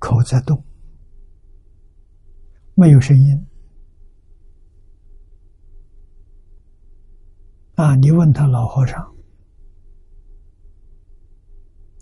[0.00, 0.64] 口在动，
[2.74, 3.46] 没有声音
[7.76, 7.94] 啊！
[7.94, 9.14] 你问他老和尚。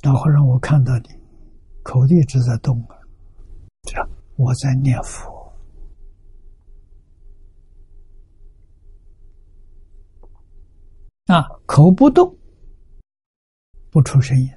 [0.05, 1.09] 老和尚，我看到你
[1.83, 2.97] 口一直在动啊，
[3.83, 5.53] 这样我在念佛
[11.27, 12.39] 啊，口不动，
[13.91, 14.49] 不出声音，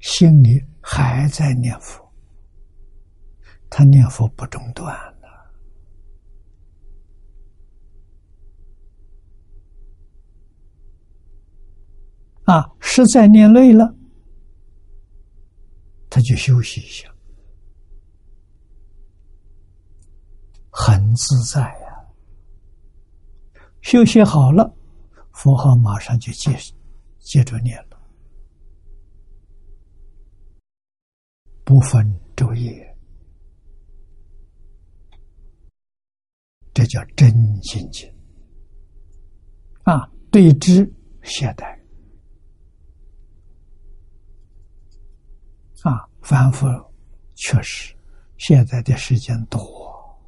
[0.00, 2.10] 心里还在念佛，
[3.68, 5.28] 他念佛不中断的
[12.52, 12.70] 啊。
[12.80, 13.94] 实在念累了，
[16.08, 17.08] 他就休息一下，
[20.70, 21.88] 很自在呀。
[23.82, 24.74] 休息好了，
[25.32, 26.58] 佛号马上就接
[27.18, 27.89] 接着念了，
[31.70, 32.04] 不分
[32.34, 32.98] 昼夜，
[36.74, 37.30] 这叫真
[37.62, 38.12] 心经
[39.84, 40.10] 啊！
[40.32, 40.84] 对之
[41.22, 41.78] 懈怠。
[45.84, 46.66] 啊，反复
[47.36, 47.94] 确实，
[48.36, 50.20] 现在的时间多，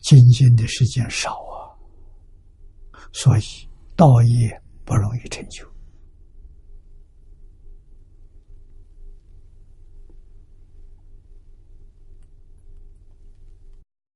[0.00, 1.78] 精进的时间少啊，
[3.12, 3.42] 所以
[3.94, 5.64] 道业不容易成就。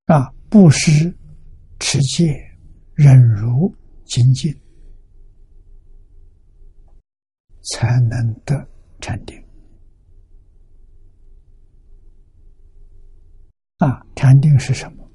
[0.08, 1.16] 啊，布施、
[1.78, 2.36] 持戒、
[2.94, 4.52] 忍辱、精进。
[7.70, 8.54] 才能得
[8.98, 9.36] 禅定
[13.76, 14.02] 啊！
[14.16, 15.06] 禅定是什么？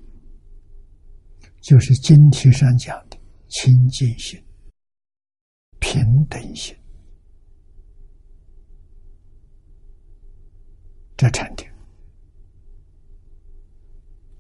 [1.64, 3.18] 就是经题上讲的
[3.50, 4.40] 清净心、
[5.80, 6.78] 平等心。
[11.18, 11.68] 这禅定，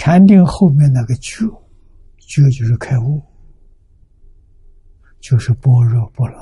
[0.05, 1.45] 禅定后面那个觉，
[2.17, 3.23] 觉就是开悟，
[5.21, 6.37] 就是般若波罗。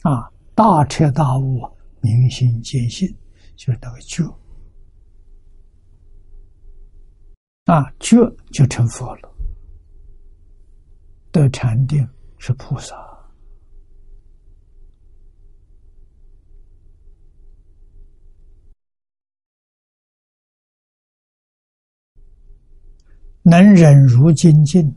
[0.00, 1.60] 啊，大彻大悟，
[2.00, 3.06] 明心见性，
[3.54, 4.24] 就是那个觉。
[7.66, 8.16] 啊，觉
[8.50, 9.30] 就成佛了，
[11.30, 12.96] 得禅定是菩萨，
[23.42, 24.94] 能忍如精进。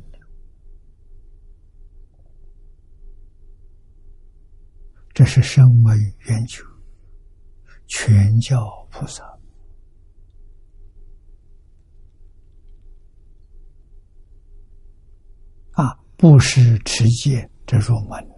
[5.13, 6.61] 这是声闻缘觉，
[7.87, 8.57] 全教
[8.91, 9.23] 菩萨
[15.71, 18.34] 啊，布施持戒这入门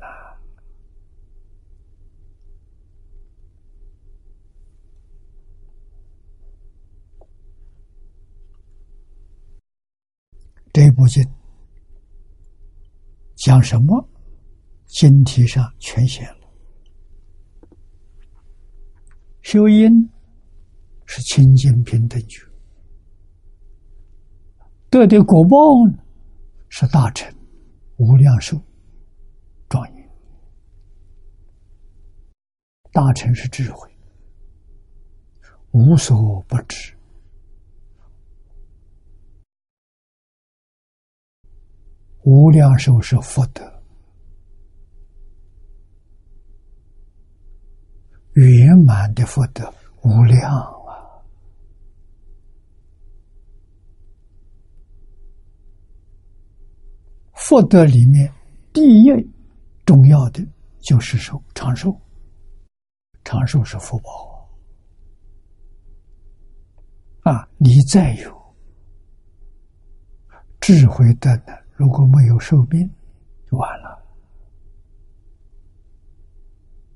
[10.78, 11.28] 这部经
[13.36, 14.08] 讲什么？
[14.86, 16.38] 经题上全写了。
[19.42, 19.90] 修因
[21.08, 22.46] 是清净平等觉，
[24.92, 25.58] 得的果报
[25.90, 25.98] 呢
[26.70, 27.36] 是大成
[27.96, 28.56] 无量寿
[29.68, 30.10] 庄严。
[32.92, 33.90] 大成是智慧，
[35.72, 36.96] 无所不知；
[42.30, 43.64] 无量寿是福德。
[48.34, 51.24] 圆满的福德无量啊！
[57.32, 58.30] 福德里面
[58.74, 59.10] 第一
[59.86, 60.46] 重要的
[60.82, 61.98] 就是寿长寿，
[63.24, 64.50] 长寿是福报
[67.22, 67.48] 啊！
[67.56, 68.54] 你再有
[70.60, 72.90] 智慧的呢，如果没有寿命，
[73.50, 74.04] 就完了。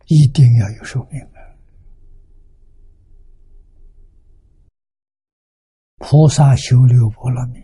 [0.08, 1.26] 一定要有寿命。
[6.00, 7.64] 菩萨修六波罗蜜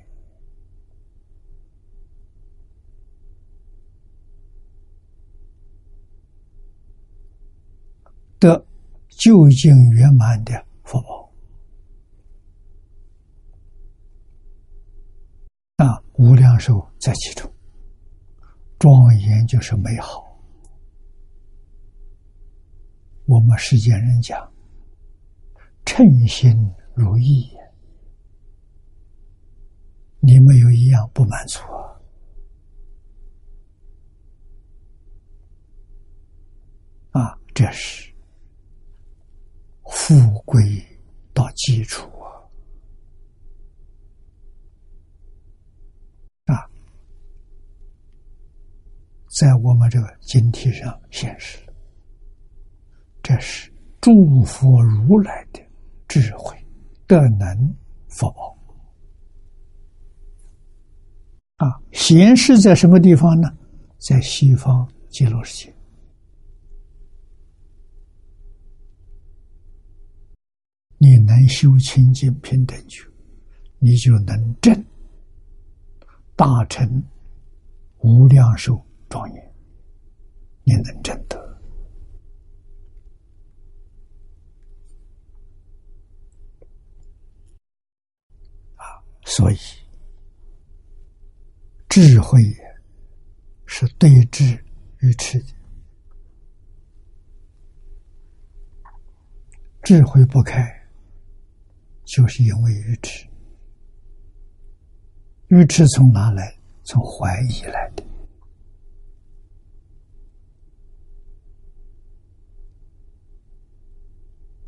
[8.40, 8.64] 得
[9.10, 11.30] 究竟圆满的福报
[15.78, 16.02] 啊，
[16.58, 17.54] 无量寿在其中，
[18.80, 20.26] 庄严就是美好。
[23.28, 24.52] 我们世间人讲，
[25.86, 26.52] 称心
[26.96, 27.48] 如意，
[30.20, 31.60] 你没有一样不满足
[37.12, 37.22] 啊！
[37.22, 38.12] 啊，这是
[39.84, 40.60] 富贵
[41.34, 42.10] 到基础
[46.46, 46.56] 啊！
[46.56, 46.70] 啊，
[49.38, 51.60] 在我们这个经体上显示。
[53.22, 53.72] 这是
[54.02, 55.62] 诸佛如来的
[56.08, 56.58] 智慧、
[57.06, 57.76] 德能、
[58.08, 58.28] 佛
[61.58, 61.68] 啊！
[61.92, 63.48] 显示在什么地方呢？
[64.00, 65.74] 在西方极乐世界。
[70.98, 73.04] 你能修清净平等觉，
[73.78, 74.86] 你就能证
[76.36, 77.04] 大成
[78.00, 79.56] 无量寿庄严，
[80.64, 81.40] 你能证得
[88.76, 89.02] 啊。
[89.26, 89.58] 所以，
[91.90, 92.42] 智慧
[93.66, 94.44] 是对治
[95.00, 95.54] 愚痴的。
[99.84, 100.62] 智慧不开，
[102.04, 103.26] 就是因为愚痴。
[105.48, 106.54] 愚痴从哪来？
[106.84, 108.07] 从怀疑来的。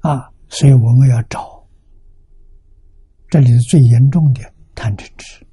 [0.02, 1.68] 啊，所以我们要找。
[3.30, 4.42] 这里是最严重的
[4.74, 5.46] 贪嗔痴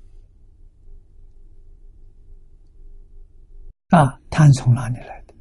[3.88, 4.18] 啊！
[4.30, 5.34] 贪从哪里来的？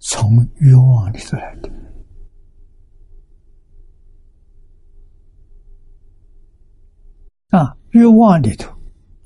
[0.00, 1.70] 从欲望里头来的
[7.50, 7.76] 啊！
[7.90, 8.79] 欲望里头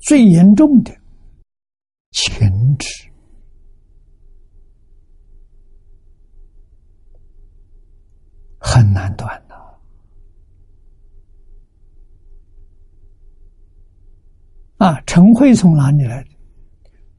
[0.05, 0.95] 最严重的
[2.11, 2.87] 情执。
[8.59, 9.55] 很难断的
[14.77, 15.01] 啊！
[15.07, 16.29] 嗔恚从哪里来的？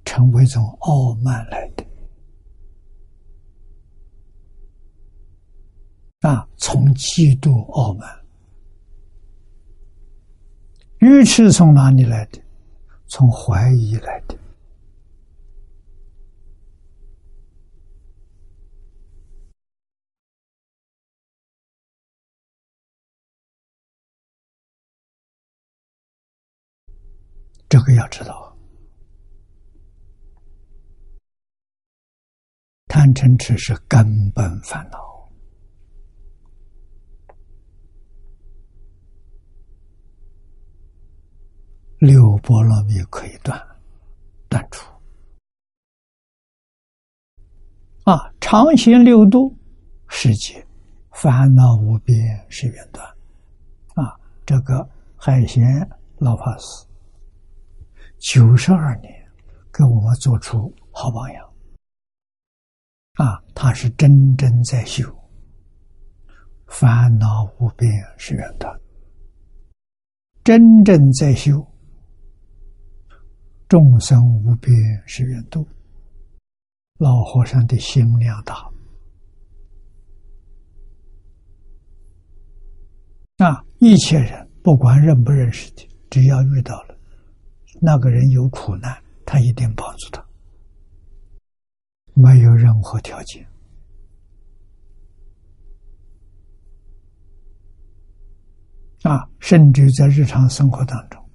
[0.04, 1.84] 嗔恚从傲慢来的
[6.28, 6.48] 啊！
[6.56, 8.08] 从嫉妒傲慢。
[10.98, 12.40] 愚痴从哪里来的？
[13.08, 14.36] 从怀疑来的。
[27.68, 28.56] 这个要知道，
[32.86, 34.98] 贪嗔痴是根本烦恼，
[41.98, 43.58] 六波罗蜜可以断，
[44.50, 44.86] 断除。
[48.04, 49.56] 啊，常行六度
[50.06, 50.64] 世界，
[51.12, 53.06] 烦恼无边是远断。
[53.94, 54.86] 啊，这个
[55.16, 55.64] 海贤
[56.18, 56.86] 老法师。
[58.18, 59.10] 九十二年，
[59.72, 61.50] 给我们做出好榜样。
[63.14, 65.02] 啊，他是真正在修，
[66.66, 68.80] 烦恼无边是远的，
[70.44, 71.66] 真正在修，
[73.68, 74.74] 众生无边
[75.06, 75.66] 是远度。
[76.98, 78.54] 老和尚的心量大，
[83.36, 86.96] 啊，一切人不管认不认识的，只要遇到了。
[87.82, 90.24] 那个人有苦难，他一定帮助他，
[92.14, 93.46] 没有任何条件
[99.02, 99.28] 啊！
[99.38, 101.25] 甚至在日常生活当中，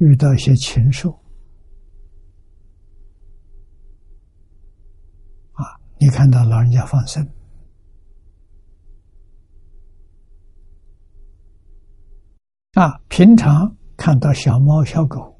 [0.00, 1.10] 遇到一些禽兽
[5.52, 7.22] 啊，你看到老人家放生。
[12.72, 15.38] 啊，平常看到小猫小狗，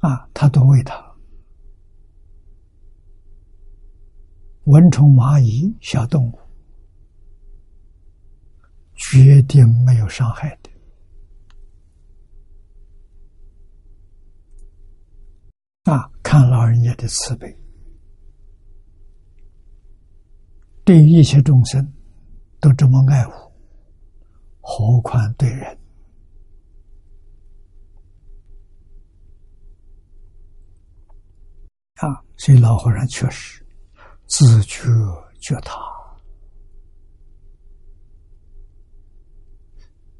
[0.00, 1.02] 啊，他都喂它。
[4.64, 6.38] 蚊虫蚂蚁小动物，
[8.94, 10.68] 绝对没有伤害的。
[15.88, 17.58] 啊，看老人家的慈悲，
[20.84, 21.90] 对一切众生
[22.60, 23.50] 都这么爱护，
[24.60, 25.78] 何况对人？
[31.94, 33.64] 啊，所以老和尚确实
[34.26, 34.90] 自觉
[35.40, 35.80] 觉他，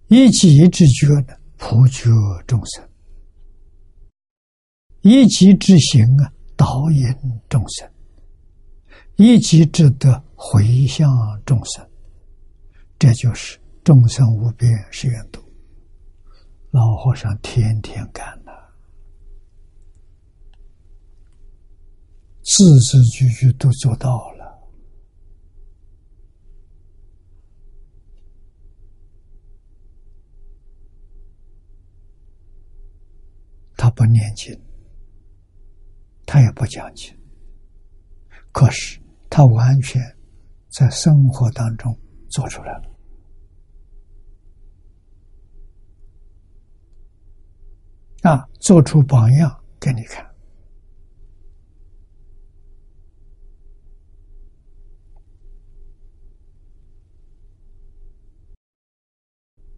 [0.06, 2.08] 一己之觉呢，普觉
[2.46, 2.87] 众生。
[5.02, 7.06] 一己之行啊，导引
[7.48, 7.88] 众生；
[9.16, 11.08] 一己之德，回向
[11.46, 11.88] 众生。
[12.98, 15.40] 这就是众生无边誓愿度。
[16.72, 18.52] 老和尚天天干呐，
[22.42, 24.38] 字字句句都做到了。
[33.76, 34.67] 他不念经。
[36.30, 37.10] 他也不讲经，
[38.52, 39.00] 可是
[39.30, 39.98] 他完全
[40.68, 41.98] 在生活当中
[42.28, 42.82] 做出来了
[48.24, 50.22] 啊，做出榜样给你看。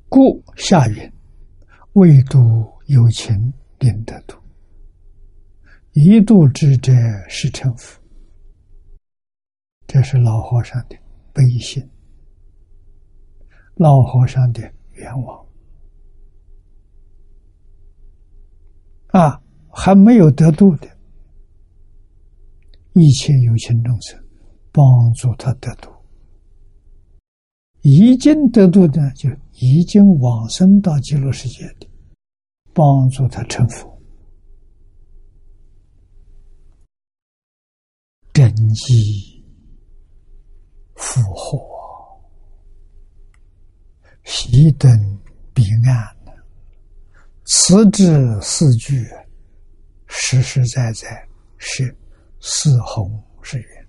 [0.08, 1.12] 故下云
[1.94, 4.36] ：“未度有情，令得度。”
[5.92, 6.92] 一度之者
[7.28, 8.00] 是成佛，
[9.86, 10.96] 这是老和尚的
[11.32, 11.86] 悲心，
[13.74, 14.60] 老和尚的
[14.92, 15.46] 愿望
[19.08, 19.42] 啊！
[19.72, 20.88] 还没有得度的，
[22.92, 24.20] 一切有情众生
[24.72, 25.90] 帮助他得度；
[27.82, 31.88] 已经得度的，就已经往生到极乐世界的，
[32.72, 33.89] 帮助他成佛。
[38.60, 39.42] 真机
[40.94, 42.20] 复活，
[44.22, 44.90] 熄灯
[45.54, 46.14] 彼岸，
[47.46, 49.08] 此之四句，
[50.08, 51.96] 实实在在是
[52.38, 53.10] 四弘
[53.42, 53.88] 誓愿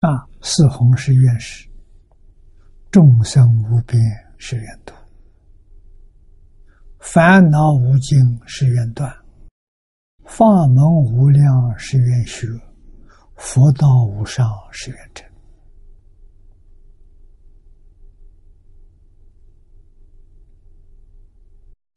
[0.00, 0.26] 啊！
[0.40, 1.68] 四弘誓愿是
[2.90, 4.02] 众生无边
[4.38, 4.94] 誓愿度，
[6.98, 9.14] 烦恼无尽誓愿断。
[10.26, 12.46] 法门无量是愿学，
[13.36, 15.26] 佛道无上是愿成。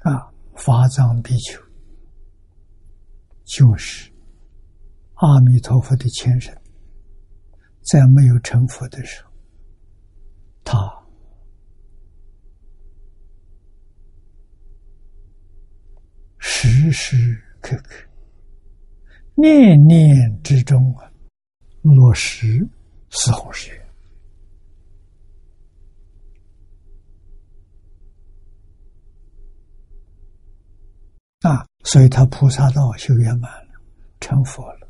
[0.04, 1.62] 啊，法藏比丘
[3.44, 4.10] 就是
[5.16, 6.56] 阿弥陀佛的前身，
[7.82, 9.32] 在没有成佛的时候，
[10.64, 11.04] 他
[16.38, 18.09] 时时刻刻。
[19.42, 21.10] 念念之中啊，
[21.82, 22.68] 落实
[23.10, 23.80] 四弘誓愿。
[31.42, 33.82] 啊，所以他菩萨道修圆满了，
[34.20, 34.90] 成佛了，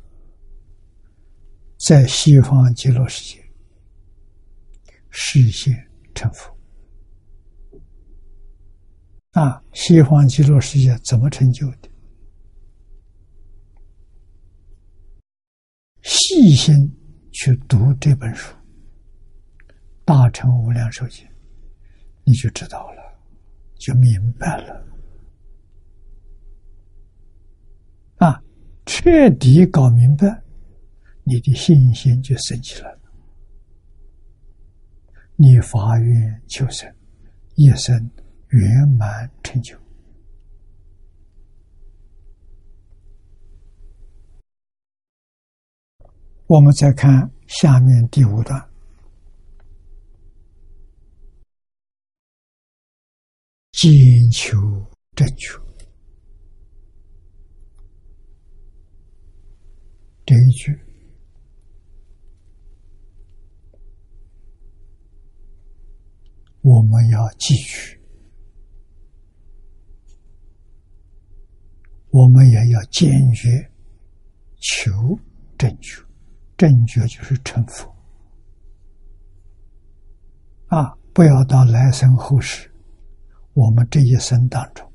[1.78, 3.40] 在西方极乐世界
[5.10, 6.52] 实现成佛。
[9.30, 11.89] 啊，西方极乐世界怎么成就的？
[16.02, 16.90] 细心
[17.32, 18.52] 去读这本书，
[20.04, 21.24] 《大乘无量寿经》，
[22.24, 23.02] 你就知道了，
[23.78, 24.86] 就明白了。
[28.16, 28.42] 啊，
[28.86, 30.42] 彻底搞明白，
[31.24, 33.00] 你的信心就升起来了，
[35.36, 36.92] 你发愿求生，
[37.54, 38.10] 一生
[38.48, 39.76] 圆满成就。
[46.50, 48.60] 我们再看下面第五段，
[53.70, 53.88] 坚
[54.32, 54.58] 求
[55.14, 55.56] 正确
[60.26, 60.76] 这一句，
[66.62, 67.96] 我们要记取，
[72.10, 73.70] 我们也要坚决
[74.58, 75.16] 求
[75.56, 76.09] 正确。
[76.60, 77.90] 正觉就是成佛
[80.66, 80.94] 啊！
[81.14, 82.70] 不要到来生后世，
[83.54, 84.86] 我们这一生当中，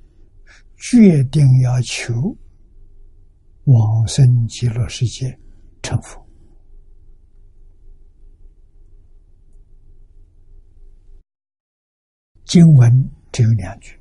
[0.77, 2.37] 决定要求
[3.63, 5.35] 往生极乐世界
[5.81, 6.23] 成佛。
[12.43, 13.99] 经文只有两句：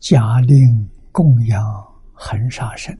[0.00, 1.64] 假令供养
[2.12, 2.94] 恒沙身，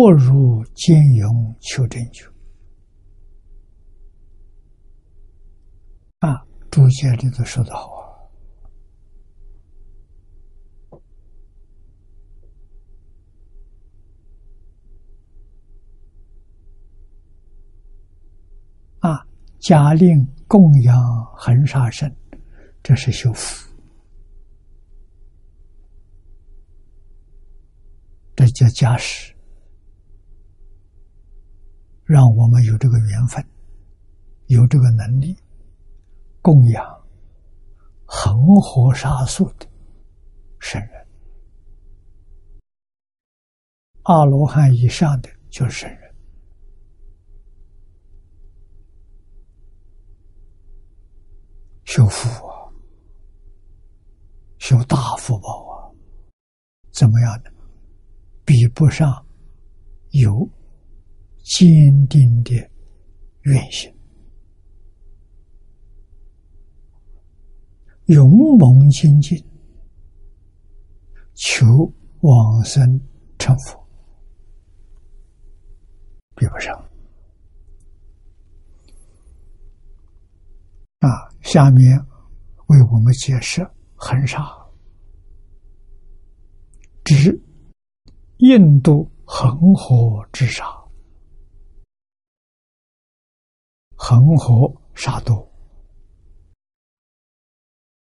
[0.00, 2.26] 不如兼勇求真求。
[6.20, 8.30] 啊，注解里头说的好
[19.00, 19.10] 啊！
[19.10, 19.26] 啊，
[19.58, 20.96] 假令供养
[21.36, 22.10] 恒沙身，
[22.82, 23.68] 这是修福。
[28.34, 29.34] 这叫加持，
[32.10, 33.40] 让我们有这个缘分，
[34.46, 35.32] 有这个能力
[36.42, 36.84] 供养
[38.04, 39.66] 恒河沙数的
[40.58, 41.06] 圣人，
[44.02, 46.14] 阿罗汉以上的就是圣人，
[51.84, 52.66] 修福啊，
[54.58, 55.94] 修大福报啊，
[56.90, 57.52] 怎么样的？
[58.44, 59.24] 比不上
[60.10, 60.44] 有
[61.50, 62.54] 坚定的
[63.42, 63.92] 愿心，
[68.06, 69.36] 勇猛精进，
[71.34, 73.00] 求往生
[73.36, 73.84] 成佛，
[76.36, 76.72] 比不上。
[81.00, 81.08] 啊，
[81.42, 81.98] 下面
[82.68, 84.72] 为我们解释很少，
[87.02, 87.36] 只。
[88.38, 90.64] 印度恒河之沙，
[94.02, 95.46] 恒河沙多，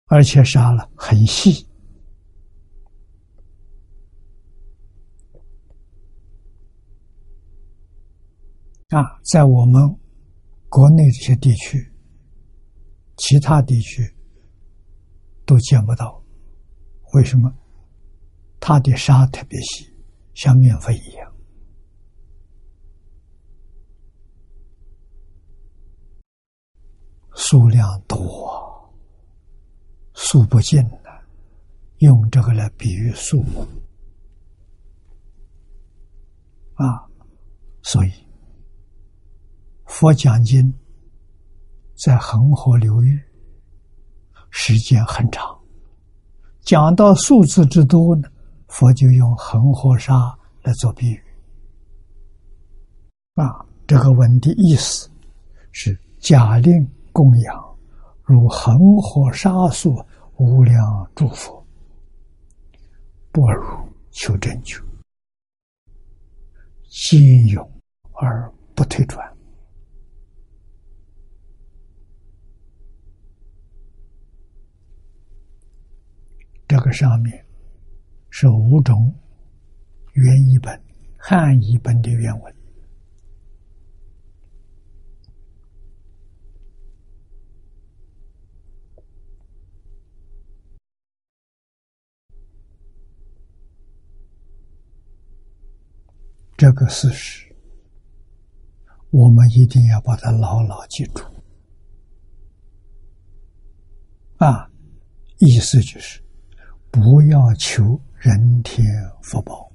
[0.04, 1.66] 而且沙了很细
[8.90, 9.82] 啊，在我们
[10.68, 11.90] 国内这些地区，
[13.16, 14.02] 其他地区
[15.46, 16.22] 都见不到。
[17.14, 17.50] 为什么？
[18.60, 19.96] 它的沙特别细。
[20.34, 21.27] 像面粉一样，
[27.40, 28.92] 数量多，
[30.12, 30.98] 数不尽的。
[31.98, 33.64] 用这个来比喻数目
[36.74, 37.06] 啊，
[37.82, 38.12] 所以
[39.86, 40.72] 佛讲经
[41.96, 43.20] 在恒河流域
[44.50, 45.56] 时间很长，
[46.62, 48.28] 讲到数字之多呢。
[48.66, 51.22] 佛就用恒河沙来做比喻，
[53.34, 55.08] 啊，这个文的意思
[55.72, 57.78] 是假令供养
[58.22, 60.04] 如恒河沙数
[60.36, 61.64] 无量诸佛，
[63.32, 63.64] 不如
[64.10, 64.80] 求真觉，
[66.88, 67.70] 坚勇
[68.12, 69.26] 而不退转。
[76.66, 77.44] 这个上面。
[78.30, 79.12] 是五种
[80.12, 80.80] 原译本、
[81.16, 82.54] 汉译本的原文。
[96.58, 97.46] 这个事实，
[99.10, 101.24] 我们一定要把它牢牢记住。
[104.38, 104.68] 啊，
[105.38, 106.20] 意思就是
[106.90, 107.98] 不要求。
[108.18, 108.84] 人天
[109.22, 109.72] 福报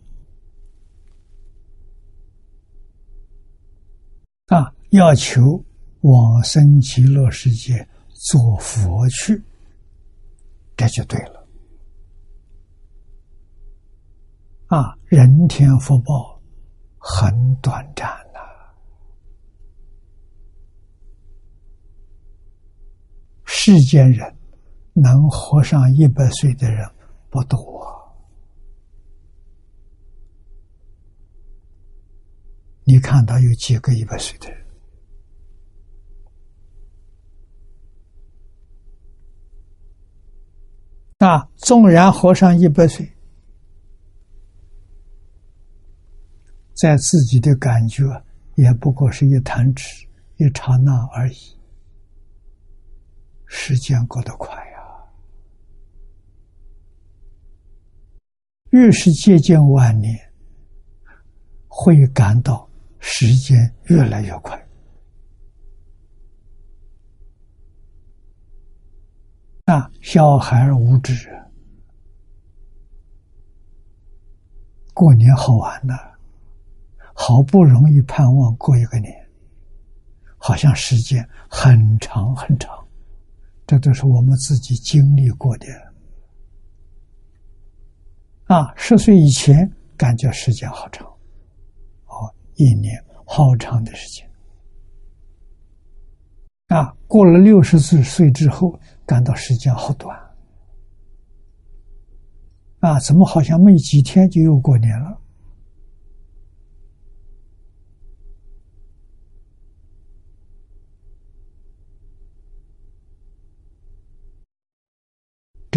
[4.47, 5.63] 啊，要求
[6.01, 9.41] 往生极乐世界做佛去，
[10.75, 11.47] 这就对了。
[14.67, 16.32] 啊，人天福报
[17.05, 18.39] 很短暂呐，
[23.43, 24.33] 世间人
[24.93, 26.89] 能活上一百岁的人
[27.29, 27.59] 不多。
[32.85, 34.63] 你看到有几个一百岁的人？
[41.19, 43.09] 啊，纵然活上一百岁，
[46.73, 48.03] 在自己的感觉
[48.55, 50.07] 也不过是一弹指、
[50.37, 51.35] 一刹那而已。
[53.45, 54.77] 时间过得快呀，
[58.71, 60.17] 越是接近晚年，
[61.67, 62.69] 会感到。
[63.05, 64.57] 时间越来越快
[69.65, 69.91] 那！
[70.01, 71.29] 小孩无知，
[74.93, 75.93] 过年好玩呢，
[77.13, 79.13] 好不容易盼望过一个年，
[80.37, 82.75] 好像时间很长很长，
[83.65, 85.67] 这都是我们自己经历过的
[88.45, 91.07] 啊，十岁以前感觉时间好长，
[92.07, 94.29] 哦，一年好长的时间。
[96.67, 100.19] 啊，过了六十岁岁之后，感到时间好短。
[102.79, 105.17] 啊，怎么好像没几天就又过年了？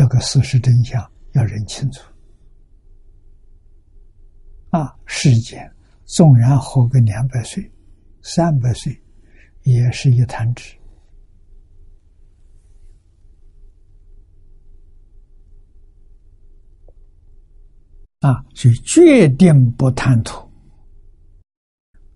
[0.06, 2.00] 这个事实真相要认清楚。
[4.70, 5.68] 啊，世间
[6.04, 7.68] 纵然活个两百岁、
[8.22, 8.96] 三百岁，
[9.64, 10.76] 也是一弹指。
[18.20, 20.48] 啊，所以决定不贪图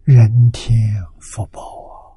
[0.05, 0.73] 人天
[1.19, 2.15] 福报啊！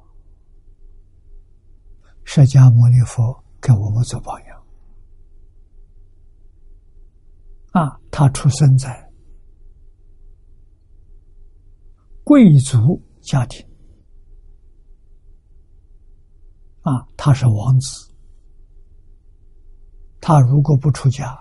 [2.22, 4.63] 释迦牟尼佛给我们做榜样
[7.74, 9.10] 啊，他出生在。
[12.22, 13.66] 贵族家庭
[16.82, 18.14] 啊，他是王子。
[20.20, 21.36] 他如果不出家，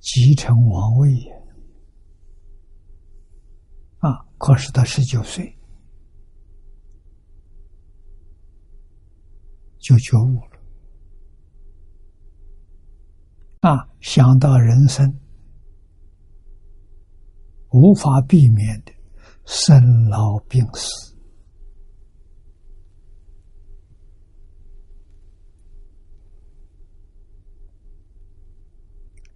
[0.00, 1.30] 继承王位也
[4.00, 4.26] 啊。
[4.38, 5.56] 可是他十九岁
[9.78, 10.58] 就觉悟了
[13.60, 15.16] 啊，想到人生
[17.72, 18.92] 无法避免的。
[19.44, 21.16] 生老病死，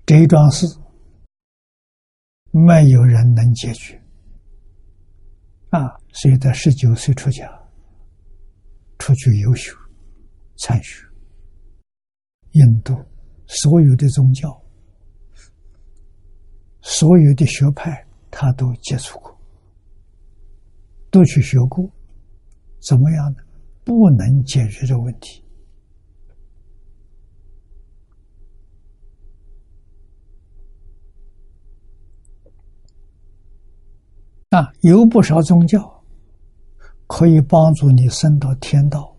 [0.07, 0.65] 这一桩事
[2.53, 4.01] 没有人能解决
[5.71, 5.99] 啊！
[6.13, 7.51] 所以在十九岁出家，
[8.99, 9.73] 出去游学、
[10.57, 11.05] 参学，
[12.53, 12.95] 印度
[13.49, 14.49] 所有的宗教、
[16.81, 19.35] 所有的学派，他都接触过。
[21.11, 21.89] 都去学过，
[22.81, 23.39] 怎么样呢？
[23.85, 25.43] 不能解决这问题
[34.51, 34.71] 啊！
[34.81, 36.05] 有不少宗教
[37.07, 39.17] 可以帮助你升到天道，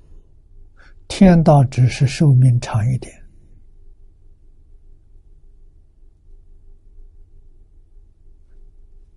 [1.08, 3.17] 天道只是寿命长一点，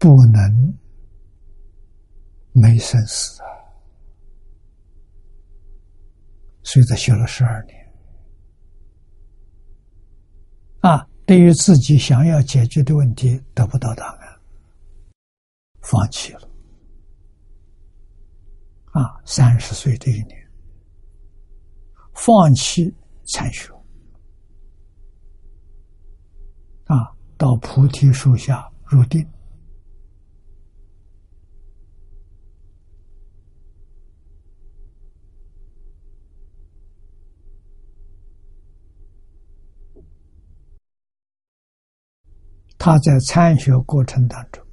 [0.01, 0.75] 不能。
[2.53, 3.47] 没生死啊！
[6.65, 7.93] 所以他学了十二年
[10.81, 11.07] 啊。
[11.25, 14.41] 对于自己想要解决的问题得不到答案，
[15.81, 16.51] 放弃了
[18.87, 19.23] 啊。
[19.25, 20.51] 三十岁这一年，
[22.15, 22.93] 放弃
[23.29, 23.73] 参学
[26.87, 29.25] 啊，到菩提树下入定。
[42.83, 44.67] 他在参学过程当中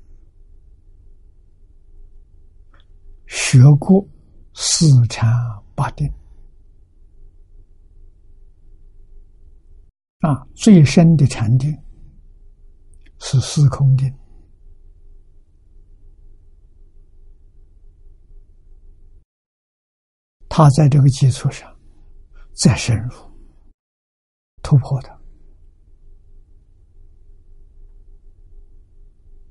[3.25, 4.07] 学过
[4.53, 5.29] 四禅
[5.75, 6.09] 八定
[10.19, 11.77] 啊，最深的禅定
[13.19, 14.09] 是四空定。
[20.47, 21.69] 他在这个基础上
[22.53, 23.11] 再深入
[24.63, 25.16] 突破的。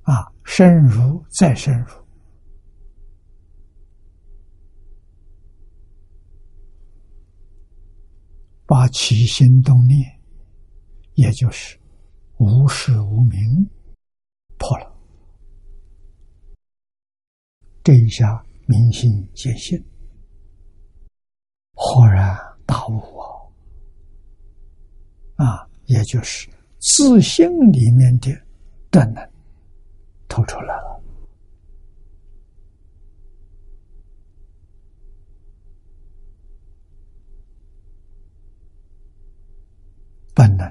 [0.07, 1.89] 啊，深入再深入，
[8.67, 9.99] 把起心动念，
[11.15, 11.77] 也就是
[12.39, 13.69] 无始无明
[14.59, 14.97] 破了，
[17.83, 19.77] 这一下明心见性，
[21.75, 22.33] 豁然
[22.65, 23.01] 大悟
[25.35, 25.45] 啊！
[25.45, 28.31] 啊，也就是自信里面的
[28.93, 29.36] 正能。
[30.37, 31.03] 透出来了，
[40.35, 40.71] 本能。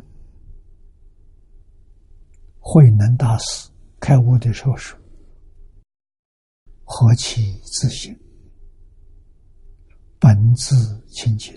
[2.60, 5.00] 慧能大师开悟的时候说
[6.86, 8.16] ：“何其自信，
[10.20, 10.76] 本自
[11.08, 11.56] 清净；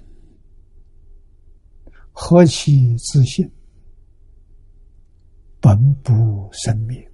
[2.10, 3.50] 何其自信，
[5.60, 7.06] 本不生灭。”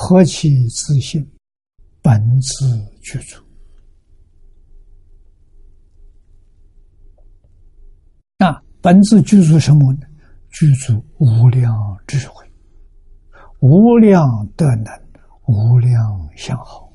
[0.00, 1.28] 何其自信，
[2.00, 3.42] 本自具足
[8.38, 8.62] 那！
[8.80, 10.06] 本自具足什么呢？
[10.50, 12.48] 具足无量智慧，
[13.58, 14.86] 无量德能，
[15.48, 16.92] 无量相好，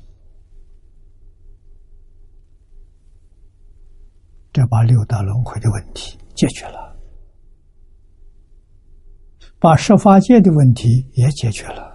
[4.50, 6.96] 这把六道轮回的问题解决了，
[9.58, 11.93] 把十法界的问题也解决了，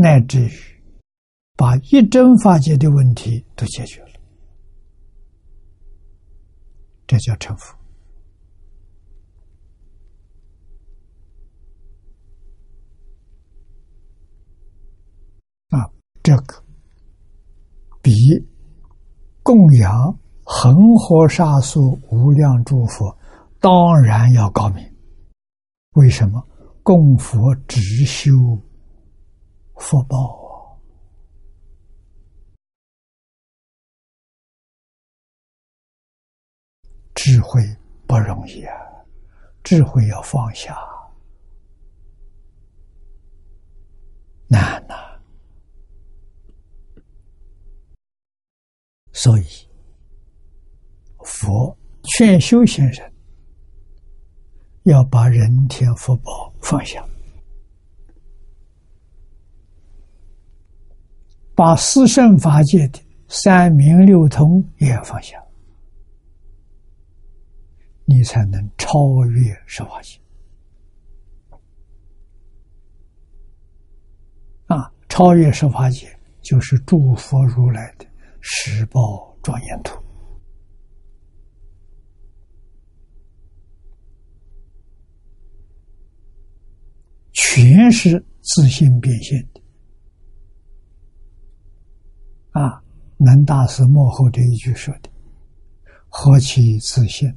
[0.00, 0.50] 乃至于
[1.56, 4.20] 把一真法界的问题都解决了，
[7.04, 7.76] 这叫成佛
[15.70, 15.90] 啊。
[16.22, 16.62] 这个
[18.00, 18.12] 比
[19.42, 23.18] 供养恒河沙数无量诸佛
[23.58, 24.94] 当然要高明。
[25.94, 26.40] 为什么？
[26.84, 28.30] 供佛只修
[29.78, 30.74] 福报啊，
[37.14, 37.62] 智慧
[38.06, 38.74] 不容易啊！
[39.62, 40.76] 智慧要放下，
[44.46, 44.94] 难呐。
[49.12, 49.44] 所以，
[51.24, 53.12] 佛劝修行人
[54.84, 57.04] 要把人天福报放下，
[61.58, 65.36] 把四圣法界的三明六通也放下，
[68.04, 70.20] 你才能超越十法界。
[74.66, 76.06] 啊，超越十法界
[76.42, 78.06] 就是诸佛如来的。
[78.40, 80.00] 十报庄严图，
[87.32, 89.57] 全是自信变现的。
[92.60, 92.82] 啊，
[93.16, 95.08] 南大师幕后这一句说的
[96.10, 97.32] ：“何其自信，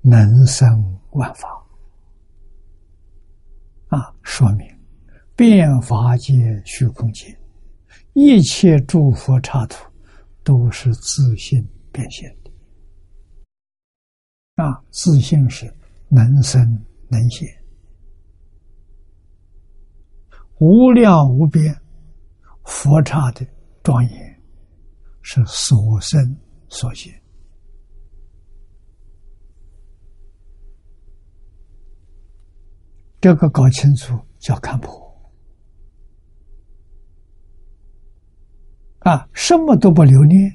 [0.00, 1.48] 能生万法。”
[3.88, 4.66] 啊，说明
[5.36, 7.38] 变法界、虚空界
[8.14, 9.76] 一切诸佛刹土。
[10.44, 12.50] 都是自信变现的
[14.60, 14.82] 啊！
[14.90, 15.72] 自信是
[16.08, 16.60] 能生
[17.08, 17.48] 能现，
[20.58, 21.72] 无量无边
[22.64, 23.46] 佛刹的
[23.84, 24.31] 庄严
[25.22, 26.20] 是所生
[26.68, 27.12] 所现。
[33.20, 35.00] 这个搞清楚叫看破。
[39.00, 40.52] 啊，什么都不留恋，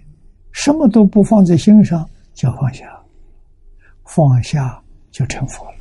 [0.52, 2.86] 什么都不放在心上，就放下，
[4.06, 5.77] 放下就成佛了。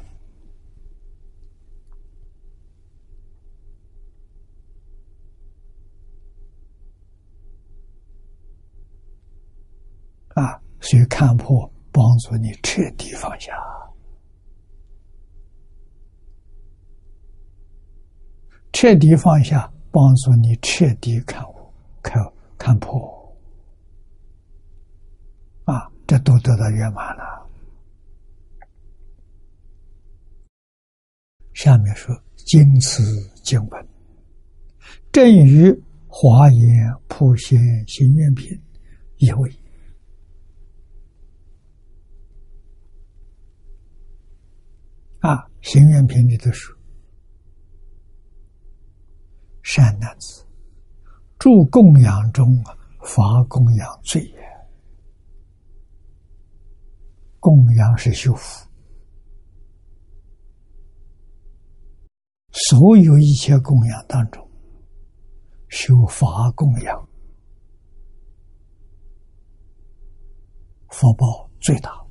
[10.37, 13.53] 啊，所以看破帮助你彻底放下，
[18.73, 21.55] 彻底放下帮助你彻底看悟，
[22.03, 22.25] 看。
[22.59, 23.37] 看破
[25.65, 27.47] 啊，这都得到圆满了。
[31.53, 33.03] 下面说：“经此
[33.43, 33.89] 经文，
[35.13, 35.71] 正与
[36.09, 38.59] 华严普贤行愿品
[39.19, 39.55] 一位。”
[45.21, 46.77] 啊，行愿品里头说
[49.63, 50.45] ：“善男子。”
[51.39, 54.47] 住供养中啊，发供养最也。
[57.39, 58.67] 供养是修福，
[62.51, 64.51] 所有一切供养当中，
[65.69, 67.09] 修法供养，
[70.89, 72.06] 福报最大。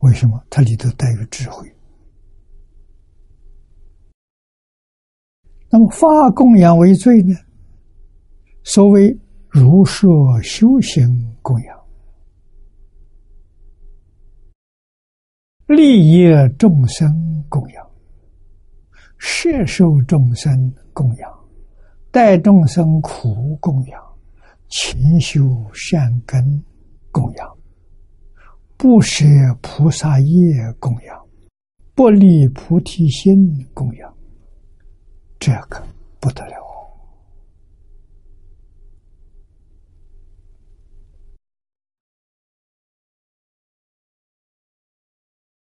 [0.00, 0.42] 为什么？
[0.48, 1.70] 它里头带有智慧。
[5.70, 7.34] 那么发供养为最呢？
[8.62, 9.18] 所谓
[9.48, 11.78] 如说修行供养，
[15.66, 17.90] 利益众生供养，
[19.18, 21.48] 摄受众生供养，
[22.10, 24.02] 待众生苦供养，
[24.68, 25.42] 勤修
[25.74, 26.62] 善根
[27.10, 27.57] 供养，
[28.78, 29.26] 不舍
[29.60, 31.28] 菩萨业供养，
[31.96, 33.36] 不离菩提心
[33.74, 34.16] 供养。
[35.40, 35.84] 这个
[36.20, 36.54] 不得了，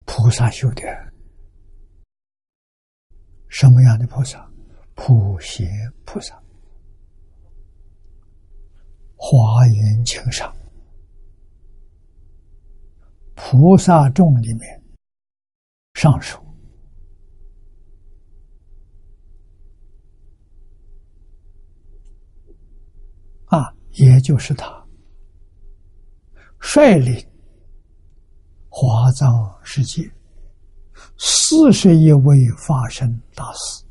[0.06, 0.82] 菩萨修的
[3.48, 4.50] 什么样的菩萨？
[4.94, 5.68] 普贤
[6.06, 6.42] 菩萨，
[9.14, 10.54] 华严经上，
[13.34, 14.82] 菩萨众里面
[15.94, 16.42] 上首。
[23.46, 24.84] 啊，也就是他。
[26.58, 27.14] 率领
[28.68, 29.30] 华藏
[29.62, 30.10] 世界
[31.18, 33.84] 四十一位法身大士，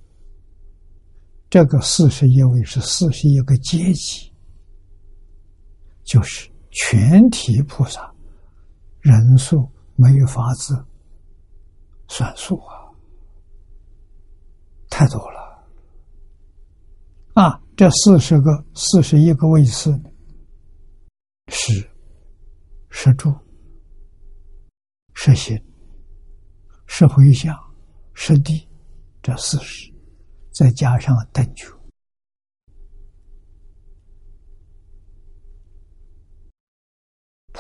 [1.50, 4.34] 这个四十一位是四十一个阶级，
[6.04, 8.13] 就是全体菩萨。
[9.04, 10.74] 人数没有法子
[12.08, 12.90] 算数啊，
[14.90, 15.44] 太多了。
[17.34, 17.60] 啊！
[17.76, 19.92] 这四十个、四十一个位次
[21.48, 21.90] 是
[22.92, 23.34] 是住、
[25.16, 25.60] 是心、
[26.86, 27.58] 是回向、
[28.14, 28.70] 是地，
[29.24, 29.92] 这四十，
[30.54, 31.66] 再加上等觉，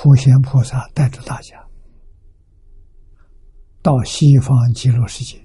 [0.03, 1.65] 普贤菩萨带着大家
[3.81, 5.37] 到西方极乐世界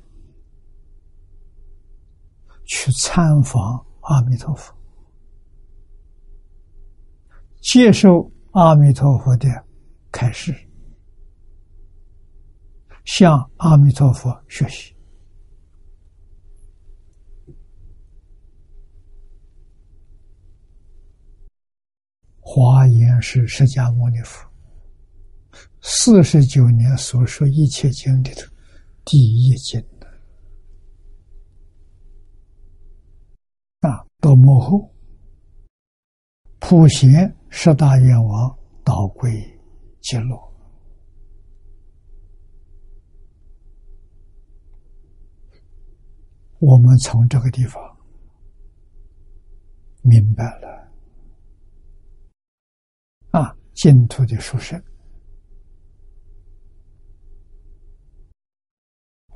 [2.66, 3.86] 去参访。
[4.00, 4.74] 阿弥陀佛，
[7.60, 9.48] 接受阿弥陀佛的
[10.10, 10.52] 开示，
[13.04, 14.92] 向阿弥陀佛学习。
[22.40, 24.47] 华严是释迦牟尼佛
[25.80, 28.42] 四十九年所说一切经里头
[29.04, 29.80] 第一经。
[33.80, 34.92] 啊，到幕后，
[36.58, 39.30] 普贤十大愿王导归
[40.00, 40.36] 极乐。
[46.58, 47.80] 我们从这个地方
[50.02, 50.90] 明白了，
[53.30, 54.82] 啊，净土的殊胜，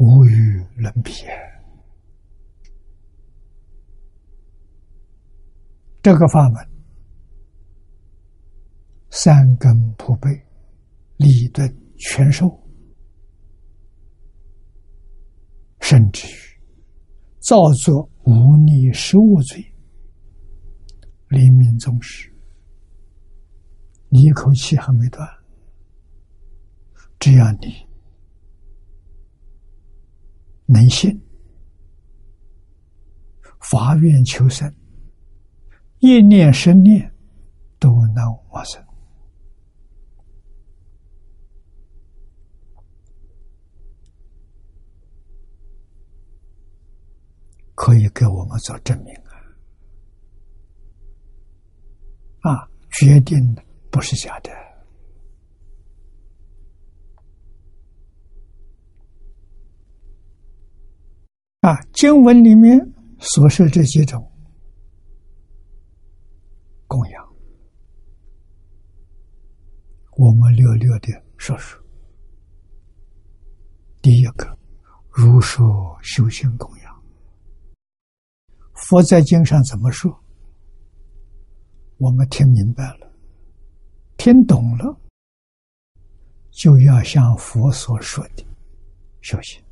[0.04, 1.12] 无与伦比。
[6.02, 6.68] 这个法门，
[9.10, 10.28] 三根普被，
[11.18, 12.50] 理顿全收，
[15.80, 16.60] 甚至于
[17.38, 19.64] 造作无逆十五罪，
[21.28, 22.28] 临命终时，
[24.08, 25.24] 你一口气还没断，
[27.20, 27.86] 只要你
[30.72, 31.20] 能信，
[33.60, 34.74] 发愿求生。
[35.98, 37.14] 一念生念
[37.78, 38.84] 都能往生，
[47.76, 49.14] 可以给我们做证明
[52.40, 52.50] 啊！
[52.50, 53.56] 啊，决定
[53.90, 54.50] 不是假的
[61.62, 61.80] 啊！
[61.92, 62.76] 经文里面
[63.20, 64.20] 所说这几种。
[66.88, 67.34] 供养，
[70.16, 71.80] 我们略略的说说。
[74.02, 74.58] 第一个，
[75.08, 77.02] 如说修行供养，
[78.74, 80.12] 佛在经上怎么说？
[81.98, 83.12] 我们听明白了，
[84.16, 85.00] 听懂了，
[86.50, 88.44] 就要像佛所说的
[89.20, 89.62] 修行。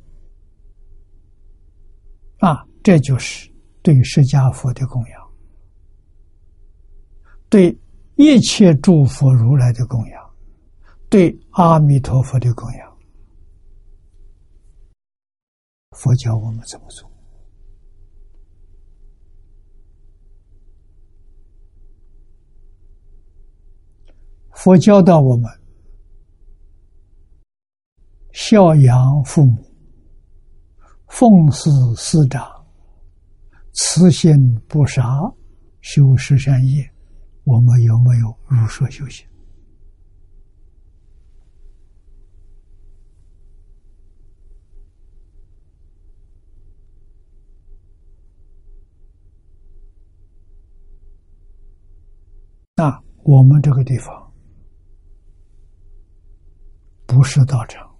[2.41, 3.49] 啊，这就是
[3.83, 5.31] 对释迦佛的供养。
[7.49, 7.77] 对
[8.15, 10.35] 一切诸佛如来的供养，
[11.09, 12.97] 对阿弥陀佛的供养，
[15.91, 17.09] 佛教我们怎么做？
[24.53, 25.49] 佛教导我们
[28.31, 29.70] 孝养父母，
[31.11, 32.65] 奉事师长，
[33.73, 34.33] 慈心
[34.67, 35.03] 不杀，
[35.81, 36.89] 修十善业。
[37.43, 39.27] 我们有没有入舍修行？
[52.77, 54.33] 那我们这个地方
[57.05, 57.90] 不是道场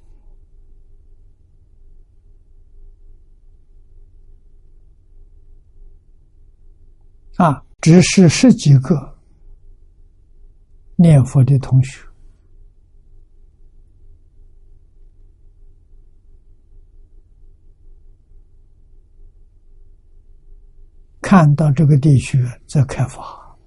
[7.37, 9.11] 啊，只是十几个。
[10.97, 11.99] 念佛的同学，
[21.19, 22.37] 看到这个地区
[22.67, 23.57] 在开发，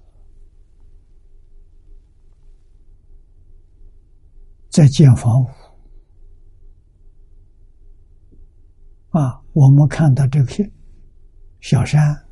[4.69, 5.47] 在建房屋，
[9.09, 10.71] 啊，我们看到这些
[11.59, 12.24] 小山。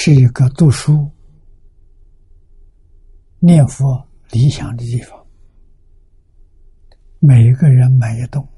[0.00, 1.10] 是一个读书、
[3.40, 4.00] 念佛
[4.30, 5.26] 理想的地方。
[7.18, 8.48] 每一个人买一栋，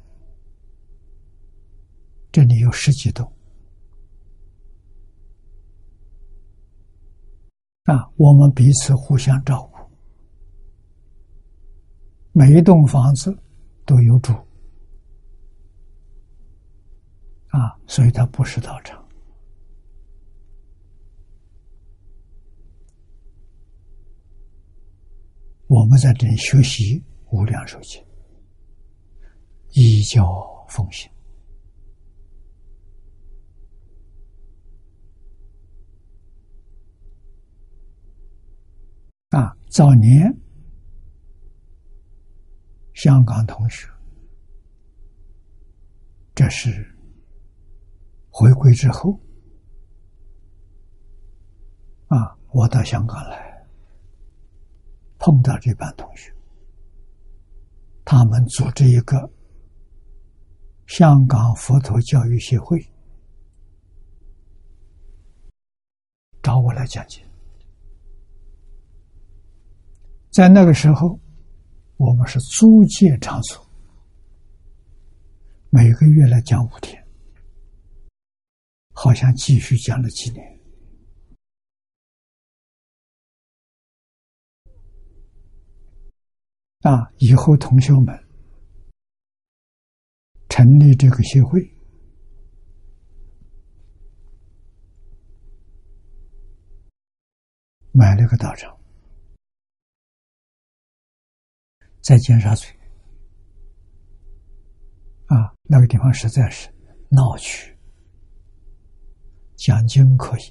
[2.30, 3.26] 这里有十几栋
[7.84, 9.78] 啊，我们彼此互相照顾，
[12.32, 13.34] 每一栋房子
[13.86, 14.34] 都有主
[17.48, 18.99] 啊，所以它不是道场。
[25.70, 28.04] 我们在这里学习无量寿经，
[29.70, 30.20] 依教
[30.68, 31.08] 奉行
[39.28, 39.56] 啊。
[39.68, 40.36] 早年
[42.94, 43.88] 香港同学，
[46.34, 46.84] 这是
[48.28, 49.12] 回归之后
[52.08, 53.49] 啊，我到香港来。
[55.20, 56.34] 碰到这班同学，
[58.06, 59.30] 他们组织一个
[60.86, 62.80] 香港佛陀教育协会，
[66.42, 67.22] 找我来讲解。
[70.30, 71.20] 在那个时候，
[71.98, 73.62] 我们是租借场所，
[75.68, 77.06] 每个月来讲五天，
[78.94, 80.59] 好像继续讲了几年。
[86.80, 87.12] 啊！
[87.18, 88.18] 以后同学们
[90.48, 91.60] 成立这个协会，
[97.92, 98.74] 买了个道场，
[102.00, 102.74] 在尖沙咀。
[105.26, 106.66] 啊，那个地方实在是
[107.10, 107.76] 闹区，
[109.56, 110.42] 讲经可以，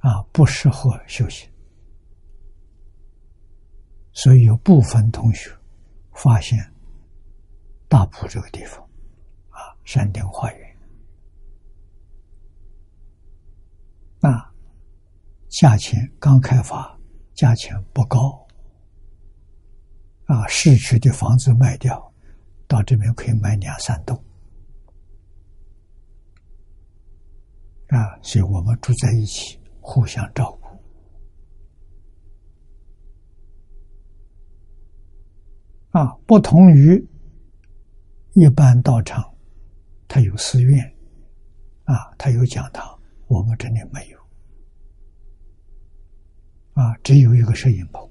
[0.00, 1.48] 啊，不适合修行。
[4.12, 5.50] 所以有部分同学
[6.12, 6.58] 发现
[7.88, 8.80] 大埔这个地方
[9.50, 10.76] 啊，山顶花园。
[14.20, 14.52] 那，
[15.48, 16.98] 价钱刚开发，
[17.34, 18.46] 价钱不高。
[20.26, 22.12] 啊，市区的房子卖掉，
[22.68, 24.16] 到这边可以买两三栋。
[27.88, 30.59] 啊，所以我们住在一起，互相照顾。
[35.90, 37.04] 啊，不同于
[38.34, 39.34] 一般道场，
[40.06, 40.84] 它有寺院，
[41.82, 42.96] 啊，它有讲堂，
[43.26, 44.18] 我们这里没有，
[46.74, 48.08] 啊，只有一个摄影棚，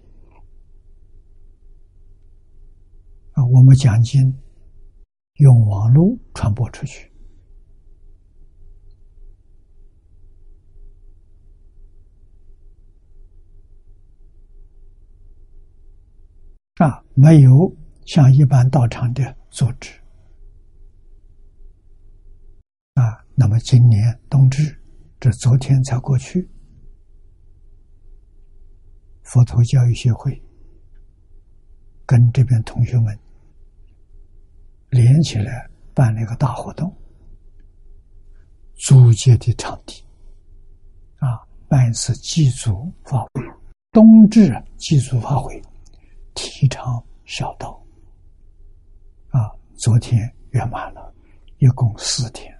[3.31, 4.37] 啊，我们讲经
[5.35, 7.09] 用网络传播出去，
[16.75, 17.01] 啊。
[17.21, 17.69] 没有
[18.05, 19.91] 像一般道场的组织
[22.93, 23.03] 啊，
[23.35, 24.73] 那么今年冬至，
[25.19, 26.49] 这昨天才过去，
[29.23, 30.41] 佛陀教育协会
[32.05, 33.19] 跟这边同学们
[34.89, 36.89] 连起来办了一个大活动，
[38.75, 40.01] 租借的场地。
[41.17, 43.43] 啊，办一次祭祖法会，
[43.91, 45.61] 冬至祭祖法会，
[46.33, 47.03] 提倡。
[47.29, 47.79] 小道。
[49.29, 50.19] 啊，昨天
[50.49, 51.13] 圆满了，
[51.59, 52.51] 一共四天。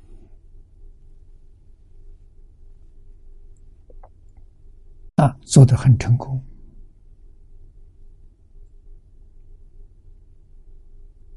[5.16, 6.42] 啊，做的很成功。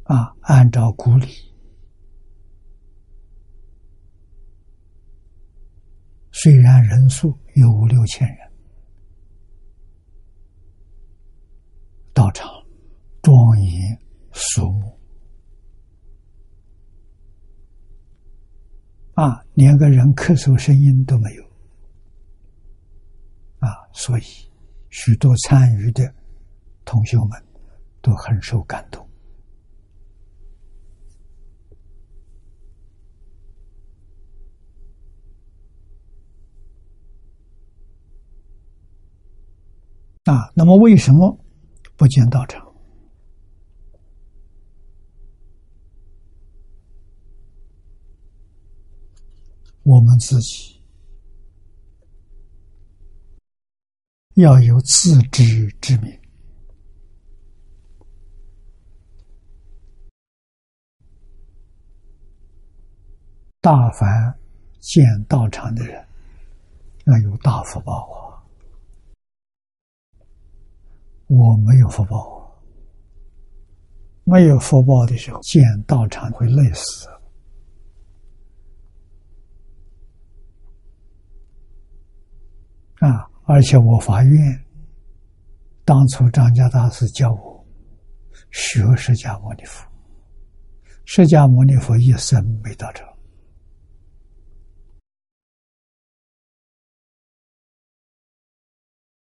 [0.04, 1.26] 啊，按照古礼，
[6.32, 8.52] 虽然人数有五六千人，
[12.12, 12.61] 到场。
[13.22, 13.98] 庄严
[14.32, 14.98] 肃穆
[19.14, 21.44] 啊，连个人咳嗽声音都没有
[23.60, 24.22] 啊，所以
[24.90, 26.12] 许多参与的
[26.84, 27.30] 同学们
[28.00, 29.06] 都很受感动
[40.24, 40.50] 啊。
[40.54, 41.38] 那么，为什么
[41.96, 42.71] 不见道场？
[49.84, 50.80] 我们自己
[54.34, 56.18] 要有自知之明。
[63.60, 64.36] 大凡
[64.80, 66.04] 建道场的人，
[67.06, 68.42] 要有大福报啊！
[71.28, 72.60] 我没有福报，
[74.24, 77.06] 没有福报的时候，建道场会累死
[83.02, 83.28] 啊！
[83.46, 84.64] 而且我发愿，
[85.84, 87.66] 当初张家大师教我
[88.52, 89.84] 学释迦牟尼佛，
[91.04, 93.04] 释迦牟尼佛一生没到这。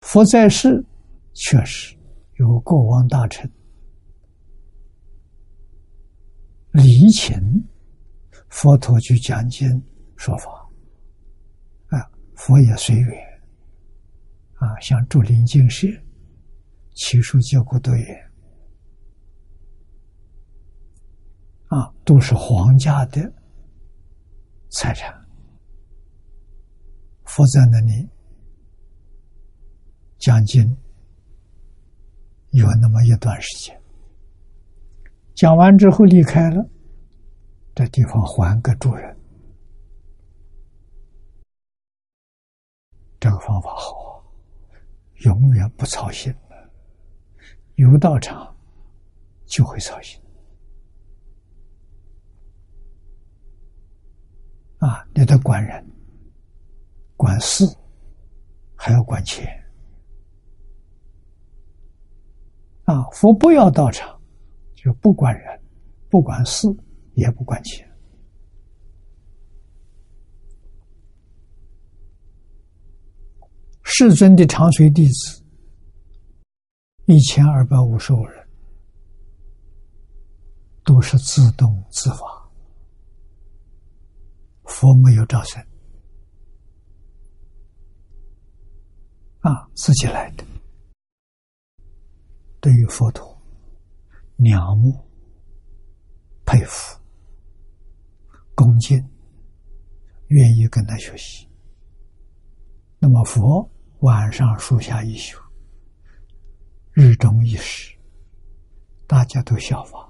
[0.01, 0.85] 佛在世，
[1.33, 1.97] 确实
[2.35, 3.51] 有国王大臣
[6.73, 7.33] 礼请
[8.49, 9.67] 佛陀去讲经
[10.17, 10.51] 说法，
[11.87, 13.30] 啊，佛也随缘，
[14.61, 15.87] 啊，像竹林精舍、
[16.93, 18.31] 奇树结果多言，
[21.69, 23.21] 啊，都是皇家的
[24.69, 25.11] 财产，
[27.25, 28.07] 佛在那里。
[30.19, 30.63] 讲经
[32.51, 33.81] 有那么一段时间，
[35.33, 36.63] 讲完之后离开了，
[37.73, 39.17] 这地方还给主人。
[43.19, 43.95] 这个方法好，
[45.25, 46.33] 永远不操心
[47.75, 48.55] 有道场
[49.45, 50.21] 就会操心
[54.77, 55.05] 啊！
[55.13, 55.85] 你得管人、
[57.15, 57.63] 管事，
[58.75, 59.45] 还要管钱。
[62.85, 64.19] 啊，佛不要道场，
[64.73, 65.61] 就不管人，
[66.09, 66.67] 不管事，
[67.13, 67.90] 也不管钱。
[73.93, 75.43] 世尊的长随弟子
[77.07, 78.47] 一千二百五十五人，
[80.85, 82.19] 都是自动自发，
[84.63, 85.61] 佛没有招生，
[89.41, 90.45] 啊，自己来的。
[92.61, 93.37] 对于佛陀，
[94.37, 94.97] 仰慕、
[96.45, 96.97] 佩服、
[98.55, 98.97] 恭敬，
[100.27, 101.45] 愿意跟他学习。
[102.99, 103.69] 那么佛
[104.01, 105.39] 晚上树下一宿，
[106.91, 107.95] 日中一时，
[109.05, 110.09] 大家都效仿，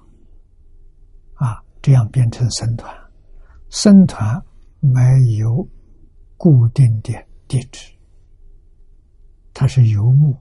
[1.34, 2.94] 啊，这样变成僧团。
[3.68, 4.42] 僧团
[4.80, 5.00] 没
[5.38, 5.66] 有
[6.38, 7.12] 固定的
[7.46, 7.92] 地址，
[9.52, 10.34] 它是游牧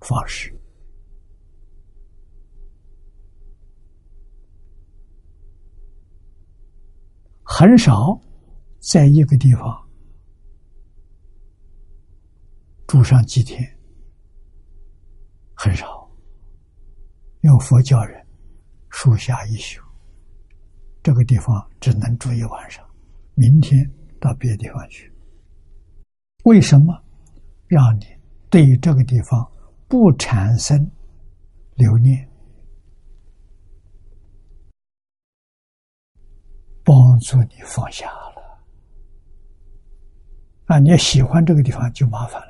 [0.00, 0.52] 方式。
[7.44, 8.20] 很少
[8.80, 9.89] 在一个地方
[12.90, 13.62] 住上几天，
[15.54, 16.10] 很少。
[17.42, 18.26] 用佛教人
[18.88, 19.80] 树下一宿，
[21.00, 22.84] 这个地方只能住一晚上，
[23.36, 23.88] 明天
[24.20, 25.08] 到别的地方去。
[26.42, 26.92] 为什么？
[27.68, 28.06] 让你
[28.50, 29.48] 对于这个地方
[29.86, 30.76] 不产生
[31.76, 32.28] 留念。
[36.82, 38.60] 帮助你放下了
[40.66, 40.80] 啊！
[40.80, 42.40] 你要喜欢这个地方就麻烦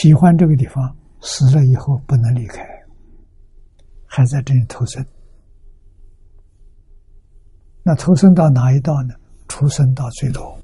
[0.00, 2.64] 喜欢这个地方，死了以后不能离开，
[4.06, 5.04] 还在这里投生。
[7.82, 9.14] 那投生到哪一道呢？
[9.48, 10.56] 出生到最多。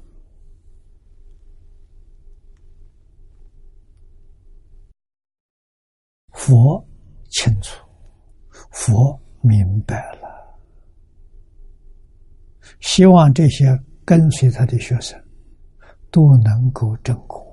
[6.31, 6.81] 佛
[7.29, 7.83] 清楚。
[8.71, 10.57] 佛明白了，
[12.79, 15.21] 希望这些跟随他的学生
[16.09, 17.44] 都能够证果，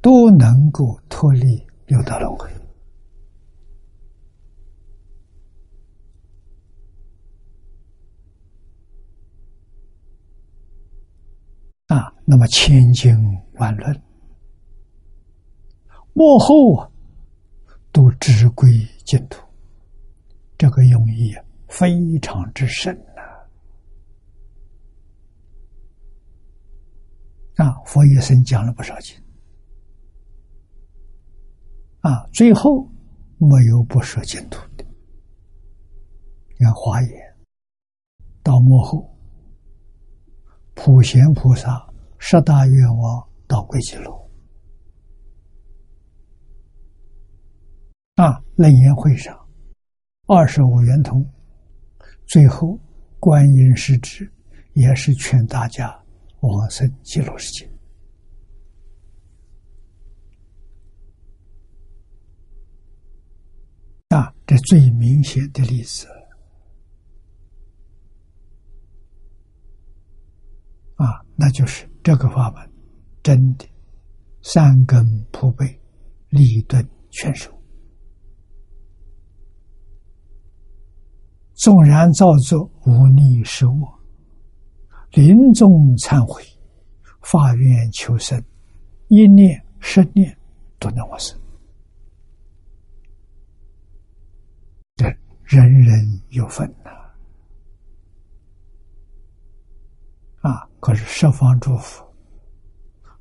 [0.00, 2.50] 都能够脱离六道轮回
[11.86, 12.12] 啊！
[12.24, 13.16] 那么千经
[13.54, 14.02] 万论
[16.12, 16.90] 幕后啊。
[17.92, 18.68] 都直归
[19.06, 19.42] 净土，
[20.58, 21.34] 这个用意
[21.66, 22.94] 非常之深
[27.56, 27.64] 呐！
[27.64, 29.16] 啊，佛一生讲了不少经，
[32.06, 32.88] 啊，最后
[33.36, 34.84] 没有不说净土的。
[36.56, 37.10] 你看华严
[38.44, 39.12] 到幕后，
[40.74, 41.84] 普贤菩萨
[42.16, 44.30] 十大愿望到归极乐。
[48.14, 48.40] 啊！
[48.54, 49.36] 楞严会上，
[50.26, 51.28] 二十五圆通，
[52.24, 52.78] 最后
[53.18, 54.32] 观音师旨
[54.74, 55.92] 也是劝大家
[56.38, 57.68] 往生极乐世界。
[64.08, 66.06] 啊，这最明显的例子
[70.94, 72.72] 啊，那就是这个法门，
[73.22, 73.68] 真的
[74.42, 75.66] 三根普被，
[76.28, 77.52] 立顿全收。
[81.54, 84.00] 纵然造作无逆失我，
[85.10, 86.44] 临终忏悔，
[87.22, 88.40] 发愿求生，
[89.08, 90.38] 一念十念
[90.78, 91.36] 都能往生。
[94.96, 95.04] 这
[95.46, 96.90] 人人有份呐！
[100.42, 102.04] 啊，可是十方诸佛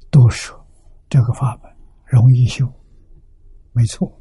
[0.10, 0.60] 都说
[1.08, 1.72] 这个法门
[2.06, 2.66] 容易修，
[3.74, 4.12] 没错，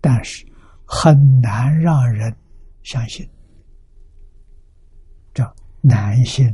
[0.00, 0.46] 但是
[0.86, 2.34] 很难让人
[2.82, 3.28] 相信。
[5.34, 6.46] 叫难信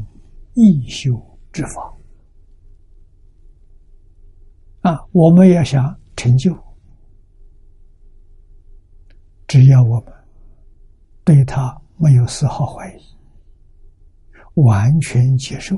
[0.54, 1.12] 易修
[1.52, 1.96] 之法
[4.82, 4.98] 啊！
[5.12, 6.52] 我们要想成就，
[9.46, 10.12] 只要我们
[11.28, 13.02] 对他没有丝毫怀疑，
[14.54, 15.76] 完全接受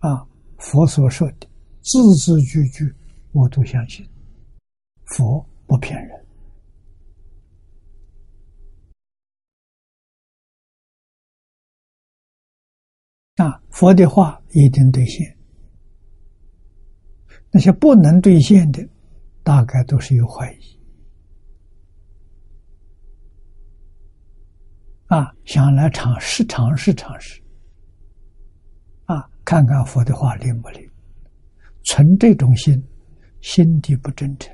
[0.00, 0.26] 啊，
[0.58, 1.46] 佛所说的
[1.82, 2.92] 字字句句
[3.30, 4.04] 我都相信，
[5.04, 6.26] 佛不骗人。
[13.36, 15.32] 啊，佛的话一定兑现。
[17.52, 18.84] 那些不能兑现的，
[19.44, 20.73] 大概都是有怀疑。
[25.14, 27.40] 啊，想来尝试尝试尝试。
[29.04, 30.90] 啊，看看佛的话灵不灵？
[31.84, 32.82] 存这种心，
[33.40, 34.52] 心地不真诚，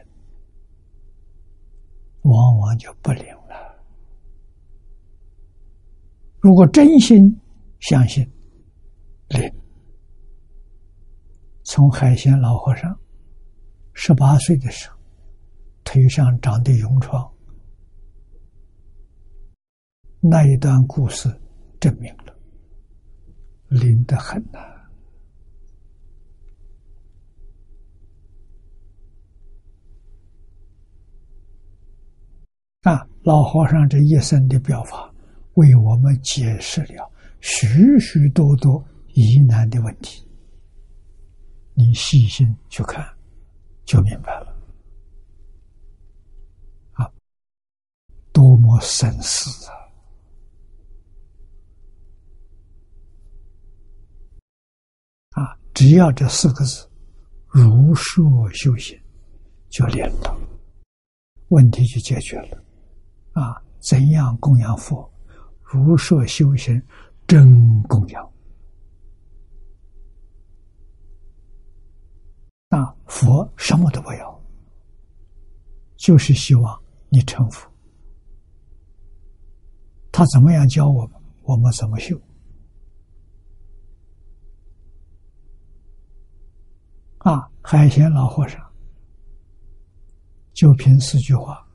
[2.25, 3.83] 往往就不灵了。
[6.41, 7.17] 如果真心
[7.79, 8.31] 相信。
[9.29, 9.51] 灵，
[11.63, 12.95] 从海鲜老和尚
[13.95, 14.99] 十八岁的时候，
[15.85, 17.33] 腿上长的脓疮，
[20.21, 21.29] 那一段故事
[21.81, 22.37] 证明了
[23.69, 24.59] 灵得很呐。
[32.83, 35.13] 啊，老和尚这一生的表法，
[35.55, 37.11] 为我们解释了
[37.41, 38.85] 许许多多。
[39.13, 40.25] 疑难的问题，
[41.75, 43.05] 你细心去看，
[43.85, 44.57] 就明白了。
[46.93, 47.13] 啊，
[48.33, 49.69] 多么深思
[55.33, 55.43] 啊！
[55.43, 56.89] 啊，只要这四个字
[57.49, 59.01] “如说修行”，
[59.71, 60.37] 就连了，
[61.49, 62.63] 问题就解决了。
[63.33, 65.09] 啊，怎样供养佛？
[65.63, 66.83] 如说修行，
[67.27, 68.33] 真供养。
[72.69, 74.45] 那佛什么都不要，
[75.97, 77.71] 就是希望你成佛。
[80.13, 82.21] 他怎么样教我们，我们怎么修。
[87.21, 88.61] 啊，海鲜老和尚
[90.53, 91.67] 就凭四句话：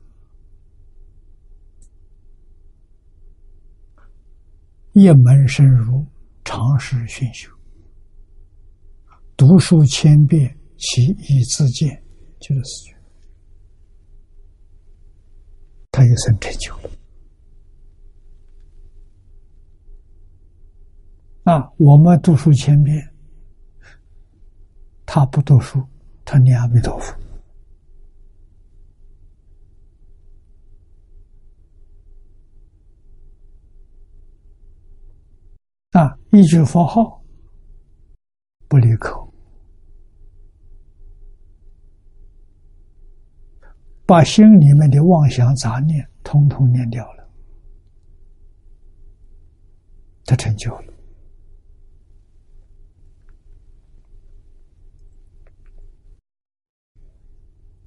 [4.92, 6.04] 一门深入，
[6.44, 7.50] 常识熏修，
[9.36, 10.56] 读书千遍。
[10.78, 12.04] 其义自见，
[12.38, 12.94] 就是四句，
[15.90, 16.90] 他一生成就了。
[21.44, 23.10] 啊，我们读书千遍，
[25.06, 25.82] 他不读书，
[26.24, 27.16] 他念阿弥陀佛。
[35.92, 37.24] 啊，一句佛号
[38.68, 39.32] 不离口。
[44.04, 47.28] 把心里面的妄想杂念通通念掉了，
[50.26, 50.95] 他成就了。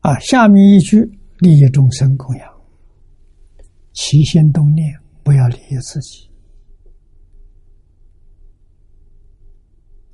[0.01, 1.01] 啊，下面一句
[1.39, 2.61] 利益众生供养，
[3.93, 4.87] 起心动念
[5.23, 6.29] 不要利益自己。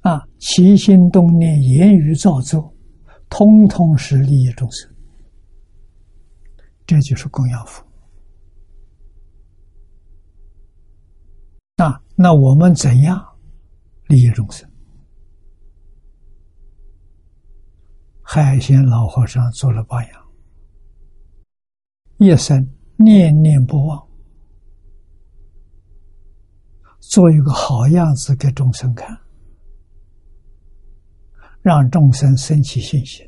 [0.01, 2.73] 啊，起心动念、言语造作，
[3.29, 4.91] 通通是利益众生。
[6.85, 7.83] 这就是供养佛。
[11.77, 13.23] 那那我们怎样
[14.07, 14.69] 利益众生？
[18.27, 20.25] 海鲜老和尚做了榜样，
[22.17, 22.57] 一生
[22.97, 24.03] 念念不忘，
[26.99, 29.15] 做一个好样子给众生看，
[31.61, 33.23] 让众生升起信心，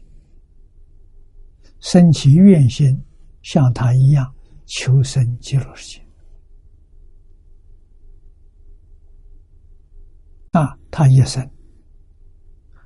[1.80, 2.99] 升起愿心，
[3.44, 4.34] 像他一样
[4.65, 6.07] 求生极乐世界。
[10.53, 11.48] 啊，他一生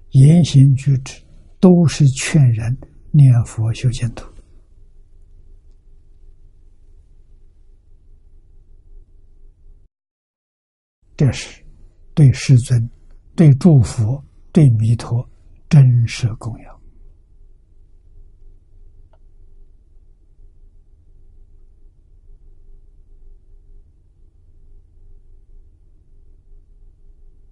[0.10, 1.24] 言行举止
[1.62, 2.78] 都是劝人
[3.12, 4.30] 念佛修净土。
[11.16, 11.64] 这是
[12.16, 12.90] 对师尊、
[13.36, 14.22] 对诸佛、
[14.52, 15.24] 对弥陀
[15.70, 16.82] 真实供养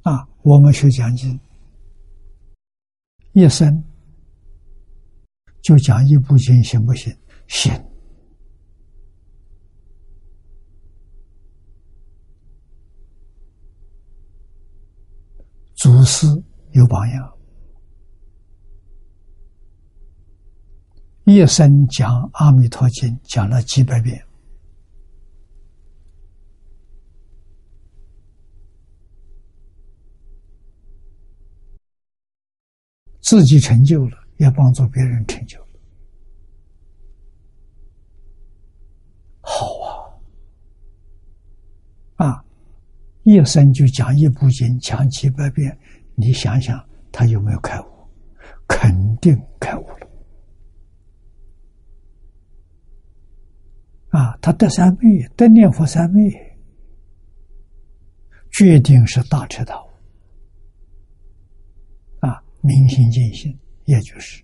[0.02, 0.28] 啊！
[0.42, 1.40] 我们学讲经，
[3.34, 3.84] 一生
[5.62, 7.16] 就讲一部经，行不行？
[7.48, 7.72] 行。
[15.76, 16.28] 祖师
[16.72, 17.38] 有榜样，
[21.24, 24.22] 一生讲《阿弥陀经》讲了几百遍，
[33.22, 35.60] 自己成就了，也帮助别人成就，
[39.42, 39.66] 好
[42.16, 42.26] 啊！
[42.26, 42.46] 啊！
[43.24, 45.78] 一生就讲一部经，讲几百遍，
[46.16, 47.86] 你想想他有没有开悟？
[48.66, 50.08] 肯定开悟了。
[54.12, 56.32] 啊，他得三昧，得念佛三昧，
[58.52, 59.90] 决定是大彻大悟。
[62.22, 63.54] 啊，明心见性，
[63.90, 64.44] 也就是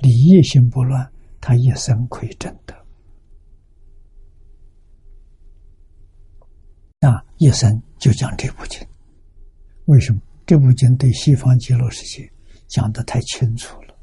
[0.00, 1.08] 理业心不乱，
[1.40, 2.74] 他一生可以证得。
[7.08, 8.84] 啊，一生就讲这部经，
[9.84, 10.20] 为什么？
[10.44, 12.28] 这部经对西方极乐世界
[12.66, 13.94] 讲的太清楚了，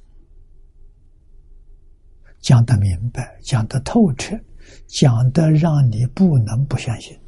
[2.40, 4.40] 讲的明白，讲的透彻，
[4.88, 7.20] 讲的让你不能不相信，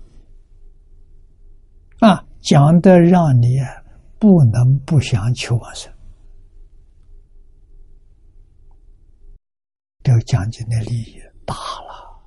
[1.99, 3.57] 啊，讲的让你
[4.18, 5.91] 不能不想求往生。
[10.10, 12.19] 这个讲经的利益大了。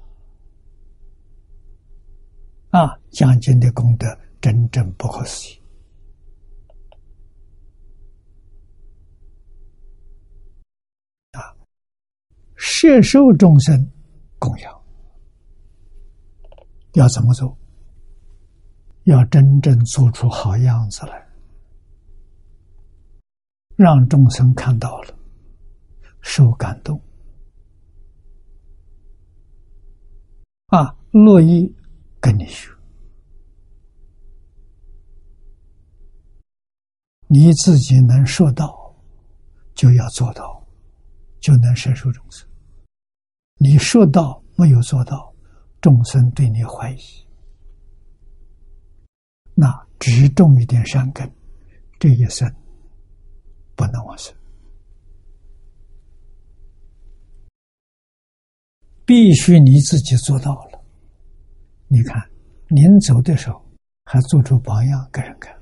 [2.70, 4.06] 啊，讲经的功德
[4.40, 5.60] 真正不可思议！
[11.32, 11.42] 啊，
[12.54, 13.90] 摄受众生
[14.38, 14.80] 供养，
[16.92, 17.58] 要怎么做？
[19.06, 21.28] 要真正做出好样子来，
[23.74, 25.18] 让众生看到了，
[26.20, 27.02] 受感动，
[30.72, 31.72] 啊，乐意。
[32.24, 32.70] 跟你学，
[37.26, 38.94] 你自己能说到，
[39.74, 40.64] 就要做到，
[41.40, 42.48] 就能摄受众生。
[43.56, 45.34] 你说到没有做到，
[45.80, 47.26] 众生对你怀疑，
[49.52, 51.28] 那只种一点善根，
[51.98, 52.48] 这一生
[53.74, 54.32] 不能往生，
[59.04, 60.84] 必须你自己做到了。
[61.88, 62.22] 你看，
[62.68, 63.62] 临走的时候
[64.04, 65.54] 还做出榜样给人看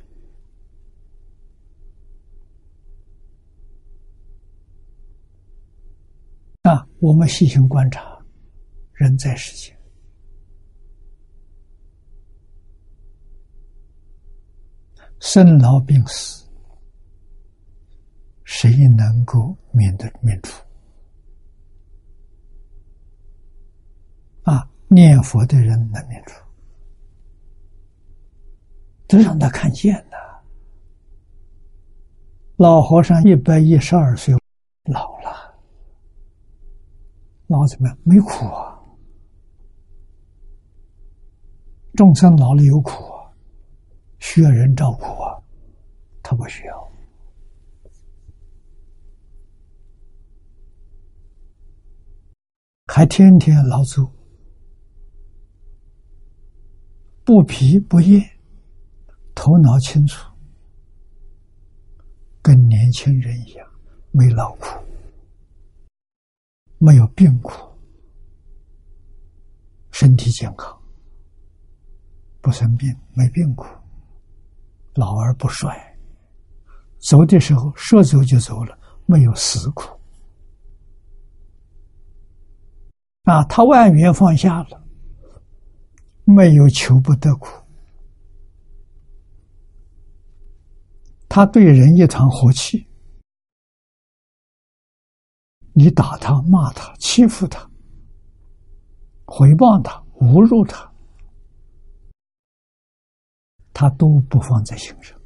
[6.62, 6.86] 啊！
[7.00, 8.16] 我们细心观察，
[8.92, 9.76] 人在世间，
[15.18, 16.46] 生老病死，
[18.44, 20.62] 谁能够免得免除？
[24.42, 24.66] 啊！
[24.92, 26.42] 念佛的人能念出，
[29.06, 30.42] 都让他看见了。
[32.56, 34.34] 老和尚一百一十二岁，
[34.86, 35.54] 老了，
[37.46, 37.88] 老怎么？
[38.02, 38.76] 没苦啊！
[41.94, 43.30] 众生老了有苦啊，
[44.18, 45.40] 需要人照顾啊，
[46.20, 46.90] 他不需要，
[52.88, 54.10] 还天天劳作。
[57.24, 58.20] 不疲不厌，
[59.34, 60.28] 头脑清楚，
[62.42, 63.66] 跟年轻人一样，
[64.10, 64.66] 没劳苦，
[66.78, 67.52] 没有病苦，
[69.92, 70.76] 身体健康，
[72.40, 73.66] 不生病，没病苦，
[74.94, 75.68] 老而不衰，
[76.98, 78.76] 走的时候说走就走了，
[79.06, 79.84] 没有死苦，
[83.24, 84.80] 啊，他万缘放下了。
[86.30, 87.48] 没有求不得苦，
[91.28, 92.86] 他对人一团和气，
[95.72, 97.68] 你打他、骂他、欺负他、
[99.26, 100.92] 回报他、侮辱他，
[103.72, 105.18] 他都不放在心上，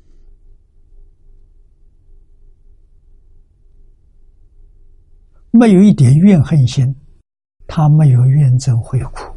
[5.51, 6.95] 没有一点怨恨心，
[7.67, 9.35] 他没有怨憎会苦。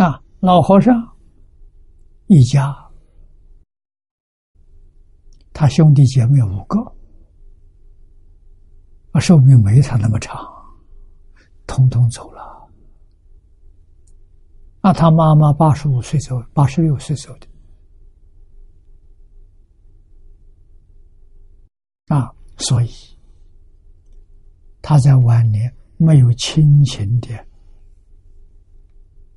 [0.00, 0.94] 啊，老和尚
[2.26, 2.74] 一家，
[5.52, 6.80] 他兄弟姐妹五个，
[9.12, 10.34] 啊，寿命没他那么长，
[11.66, 12.40] 通通走了。
[14.80, 17.46] 啊，他妈妈八十五岁走，八十六岁走的。
[22.06, 22.88] 啊，所以
[24.80, 27.28] 他在晚年没有亲情的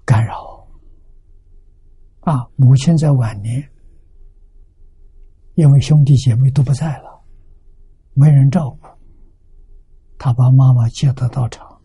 [0.05, 0.52] 干扰。
[2.23, 3.61] 啊，母亲在晚年，
[5.55, 7.21] 因为兄弟姐妹都不在了，
[8.13, 8.87] 没人照顾，
[10.17, 11.81] 他把妈妈接到道场，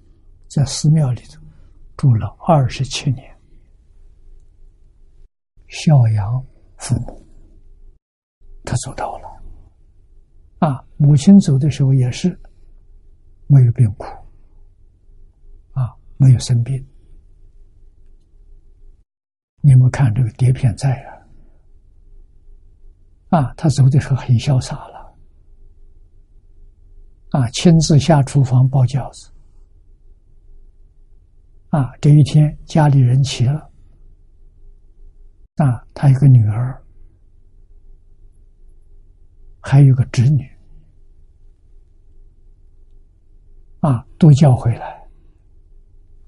[0.47, 1.43] 在寺庙里头
[1.97, 3.37] 住了二十七年，
[5.67, 6.47] 孝养
[6.77, 7.27] 父母，
[8.65, 9.29] 他做到了。
[10.61, 12.39] 啊，母亲走的时候也是
[13.49, 14.07] 没有病苦，
[15.73, 16.87] 啊，没有生病。
[19.69, 20.95] 你们看这个碟片在
[23.29, 25.15] 啊，啊，他走的时候很潇洒了，
[27.33, 29.31] 啊，亲自下厨房包饺子，
[31.69, 33.71] 啊，这一天家里人齐了，
[35.57, 36.83] 啊，他有个女儿，
[39.61, 40.51] 还有个侄女，
[43.81, 45.07] 啊，都叫回来，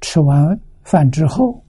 [0.03, 1.65] 吃完饭之后。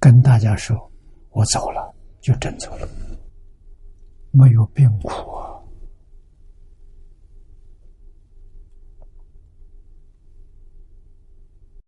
[0.00, 0.90] 跟大家说，
[1.28, 2.88] 我走了，就真走了，
[4.30, 5.60] 没有病苦啊！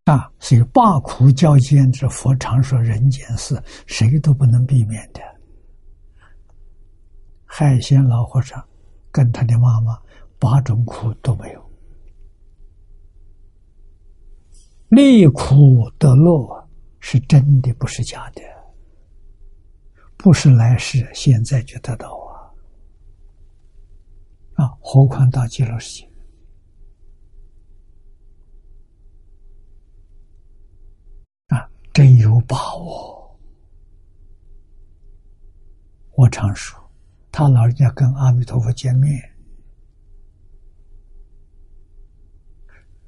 [0.05, 5.21] 啊，所以罢苦交煎，这佛常说人间事，谁都不能避免的。
[7.47, 8.63] 海鲜老和尚
[9.11, 9.99] 跟他的妈妈
[10.39, 11.71] 八种苦都没有，
[14.91, 16.62] 离苦得乐。
[17.05, 18.41] 是真的，不是假的，
[20.17, 22.09] 不是来世，现在就得到
[24.55, 24.65] 啊！
[24.65, 26.09] 啊，何况到极乐世界
[31.49, 33.37] 啊，真有把握。
[36.15, 36.81] 我常说，
[37.33, 39.21] 他老人家跟阿弥陀佛见面，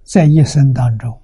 [0.03, 1.19] 在一生当中。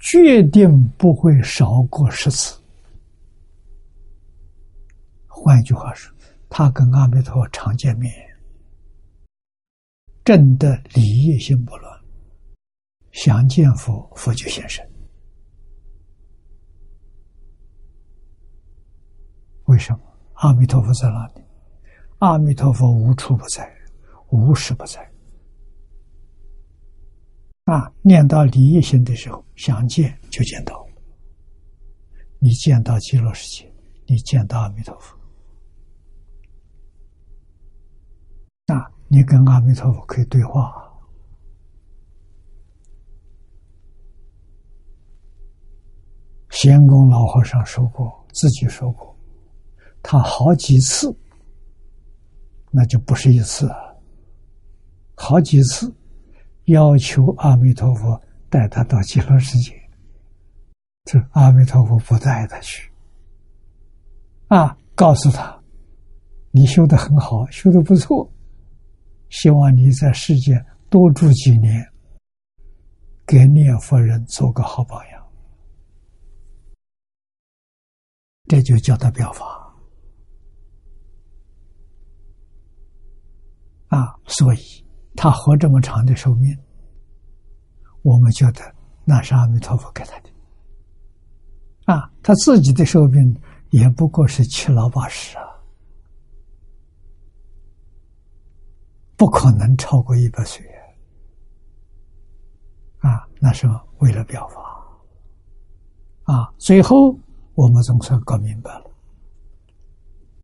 [0.00, 2.58] 决定不会少过十次。
[5.26, 6.14] 换一句话说，
[6.48, 8.12] 他跟阿弥陀佛常见面，
[10.24, 12.00] 真的礼业心不乱，
[13.12, 14.86] 想见佛，佛就现身。
[19.64, 20.00] 为什么？
[20.34, 21.42] 阿弥陀佛在哪里？
[22.18, 23.70] 阿弥陀佛无处不在，
[24.30, 25.09] 无时不在。
[27.64, 30.84] 啊，念到离业心的时候，想见就见到。
[32.40, 33.70] 你见到极乐世界，
[34.06, 35.16] 你见到阿弥陀佛，
[38.74, 40.74] 啊，你跟阿弥陀佛可以对话。
[46.48, 49.14] 贤公老和尚说过，自己说过，
[50.02, 51.14] 他好几次，
[52.70, 53.70] 那就不是一次，
[55.14, 55.94] 好几次。
[56.70, 59.72] 要求阿弥陀佛带他到极乐世界，
[61.04, 62.90] 这阿弥陀佛不带他去，
[64.48, 65.60] 啊，告诉他，
[66.50, 68.30] 你修的很好，修的不错，
[69.30, 71.84] 希望你在世界多住几年，
[73.26, 75.26] 给念佛人做个好榜样，
[78.46, 79.74] 这就叫他表法，
[83.88, 84.84] 啊，所以。
[85.22, 86.56] 他活这么长的寿命，
[88.00, 88.74] 我们觉得
[89.04, 90.30] 那是阿弥陀佛给他的
[91.84, 92.10] 啊。
[92.22, 93.38] 他自己的寿命
[93.68, 95.44] 也不过是七老八十啊，
[99.14, 100.64] 不可能超过一百岁
[103.00, 103.28] 啊。
[103.38, 103.68] 那是
[103.98, 106.50] 为了表法啊。
[106.56, 107.14] 最后
[107.54, 108.90] 我们总算搞明白了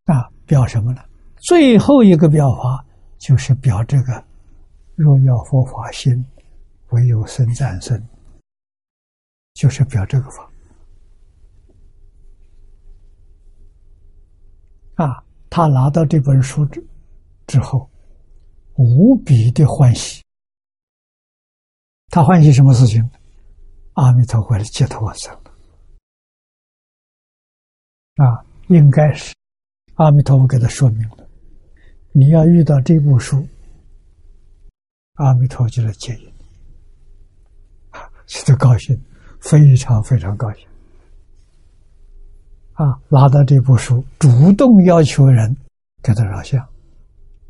[0.05, 1.01] 啊，表什么呢？
[1.37, 2.85] 最后一个表法
[3.17, 4.23] 就是表这个。
[4.97, 6.25] 若要佛法心，
[6.89, 8.03] 唯有僧赞僧，
[9.53, 10.51] 就是表这个法。
[14.95, 16.83] 啊，他拿到这本书之
[17.45, 17.87] 之后，
[18.73, 20.23] 无比的欢喜。
[22.07, 23.07] 他欢喜什么事情？
[23.93, 25.31] 阿弥陀佛来接他往生。
[28.15, 29.35] 啊，应该是
[29.93, 31.29] 阿弥陀佛给他说明了，
[32.13, 33.47] 你要遇到这部书，
[35.17, 36.33] 阿弥陀就来接引。
[38.25, 38.99] 觉得高兴，
[39.39, 40.67] 非常非常高兴。
[42.73, 45.55] 啊，拿到这部书，主动要求人
[46.03, 46.61] 给他照相，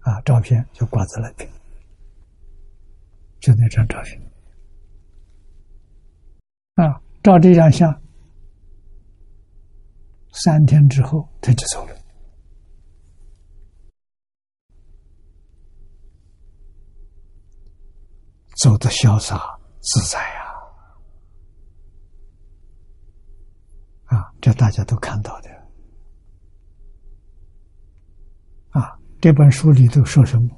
[0.02, 1.50] 啊，照片就挂在那边，
[3.40, 4.22] 就那张照片。
[6.76, 7.92] 啊，照这张相，
[10.32, 11.96] 三天之后他就走了，
[18.58, 20.44] 走的潇洒自在呀。
[24.06, 25.50] 啊，这大家都看到的。
[28.70, 30.50] 啊，这本书里头说什么？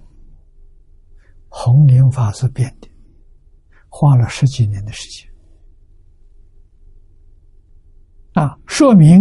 [1.49, 2.87] 弘莲法师编的，
[3.89, 5.27] 花了十几年的时间。
[8.33, 9.19] 啊，说明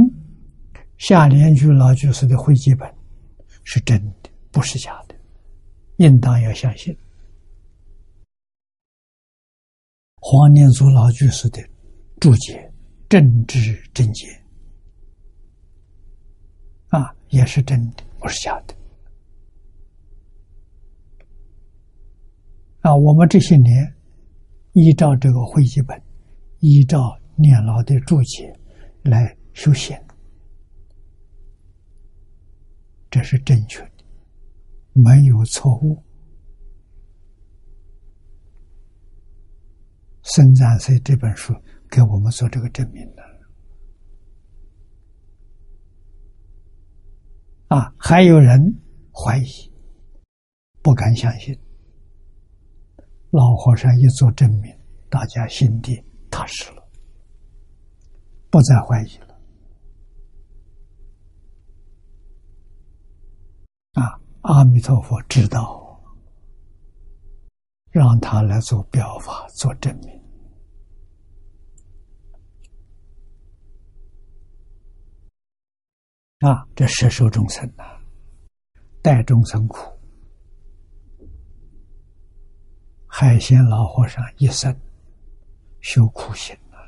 [0.99, 2.95] 下联居老居士的汇集本
[3.65, 5.17] 是真的，不是假的，
[5.97, 6.97] 应当要相信。
[10.31, 11.59] 黄念祖老居士的
[12.21, 12.71] 注解。
[13.09, 14.27] 政治正解
[16.89, 18.75] 啊，也是真的，不是假的
[22.81, 22.95] 啊。
[22.95, 23.95] 我们这些年
[24.75, 25.99] 依照这个会集本，
[26.59, 28.53] 依照念老的注解
[29.05, 29.97] 来修行，
[33.11, 34.05] 这是正确的，
[34.93, 35.97] 没有错误。
[40.29, 41.55] 生长岁这本书。
[41.91, 43.23] 给我们做这个证明的
[47.69, 47.95] 啊！
[47.99, 48.61] 还有人
[49.11, 49.73] 怀疑，
[50.83, 51.59] 不敢相信。
[53.31, 54.71] 老和尚一做证明，
[55.09, 55.99] 大家心底
[56.31, 56.89] 踏实了，
[58.51, 59.41] 不再怀疑了。
[63.95, 64.21] 啊！
[64.43, 65.99] 阿弥陀佛知道，
[67.91, 70.18] 让他来做表法，做证明。
[76.41, 77.85] 啊，这摄受众生呐，
[79.03, 79.93] 代众生苦。
[83.09, 84.73] 海鲜老和尚一生
[85.81, 86.79] 修苦行啊，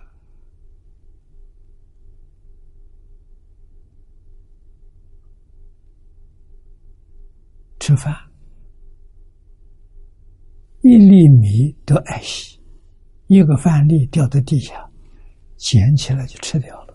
[7.81, 8.15] 吃饭
[10.83, 12.63] 一粒米都爱惜，
[13.27, 14.89] 一个饭粒掉在地下，
[15.57, 16.91] 捡起来就吃掉了。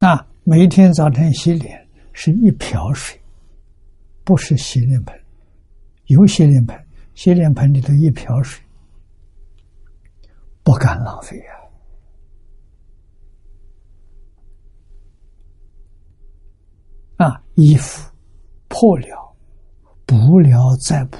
[0.00, 3.18] 啊，每天早晨洗脸是一瓢水，
[4.24, 5.18] 不是洗脸盆，
[6.08, 6.78] 有洗脸盆，
[7.14, 8.62] 洗脸盆里头一瓢水，
[10.62, 11.40] 不敢浪费
[17.16, 17.24] 啊！
[17.26, 18.12] 啊，衣服
[18.68, 19.34] 破了，
[20.04, 21.16] 补了再补。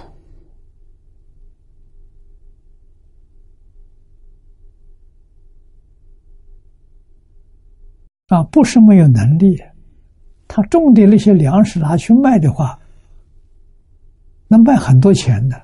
[8.28, 9.56] 啊，不是没有能力，
[10.48, 12.80] 他种的那些粮食拿去卖的话，
[14.48, 15.56] 能卖很多钱的，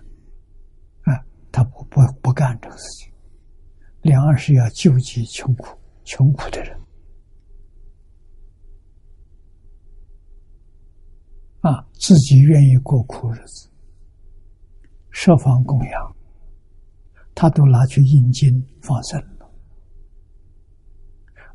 [1.03, 3.11] 啊，他不不不干这个事情。
[4.03, 6.79] 粮食要救济穷苦穷苦的人，
[11.61, 13.71] 啊，自己愿意过苦日子，
[15.11, 16.17] 设防供养，
[17.35, 19.23] 他都拿去印经放生。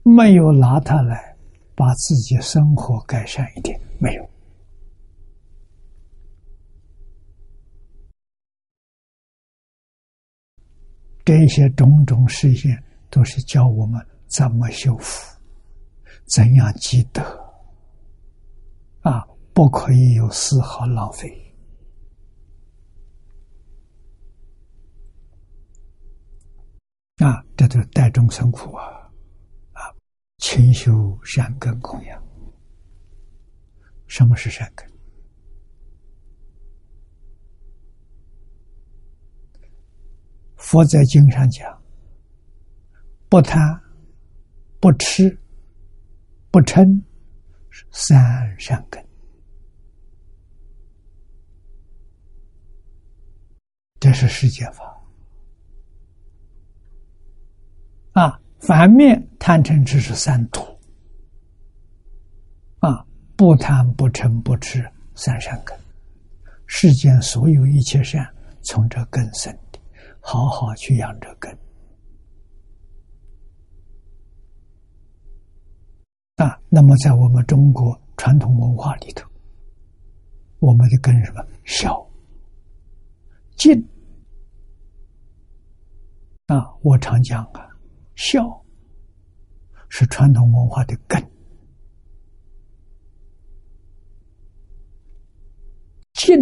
[0.07, 1.35] 没有拿它来
[1.75, 4.29] 把自己生活改善一点，没有。
[11.25, 12.71] 这些种种事情
[13.09, 15.35] 都是教我们怎么修复，
[16.27, 17.23] 怎样积德，
[19.01, 21.27] 啊，不可以有丝毫浪费。
[27.17, 28.94] 啊，这就是代众生苦啊。
[30.37, 32.23] 勤修善根供养。
[34.07, 34.87] 什么是善根？
[40.55, 41.81] 佛在经上讲。
[43.27, 43.59] 不贪、
[44.79, 45.29] 不吃、
[46.51, 47.03] 不嗔，
[47.69, 49.03] 是三善根。
[53.99, 55.03] 这是世界法。
[58.13, 58.39] 啊。
[58.65, 60.59] 反面贪嗔痴是三毒。
[62.79, 63.05] 啊，
[63.35, 64.83] 不贪不嗔不痴
[65.13, 65.77] 三善根，
[66.65, 68.27] 世间所有一切善
[68.63, 69.79] 从这根生的，
[70.19, 71.55] 好好去养这根。
[76.37, 79.29] 啊，那么在我们中国传统文化里头，
[80.59, 81.45] 我们的根什么？
[81.65, 82.03] 孝、
[83.55, 83.87] 敬。
[86.47, 87.74] 啊，我常讲啊。
[88.15, 88.65] 孝
[89.89, 91.21] 是传统文化的根，
[96.13, 96.33] 敬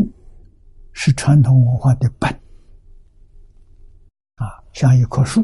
[0.94, 2.32] 是传统文化的本。
[4.36, 5.42] 啊，像一棵树，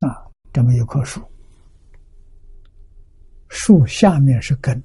[0.00, 1.20] 啊，这么一棵树，
[3.48, 4.82] 树下面是根，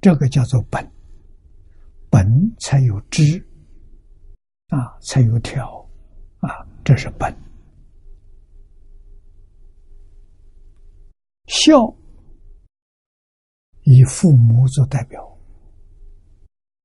[0.00, 0.88] 这个叫做本，
[2.10, 2.26] 本
[2.60, 3.44] 才有枝，
[4.68, 5.88] 啊，才有条，
[6.40, 7.49] 啊，这是本。
[11.50, 11.92] 孝
[13.82, 15.36] 以父母做代表，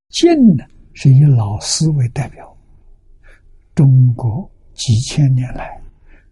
[0.08, 2.52] 敬呢是以老师为代表。
[3.76, 5.80] 中国几千年来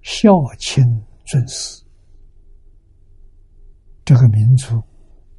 [0.02, 0.84] 孝亲
[1.24, 1.80] 尊师，
[4.04, 4.82] 这个民族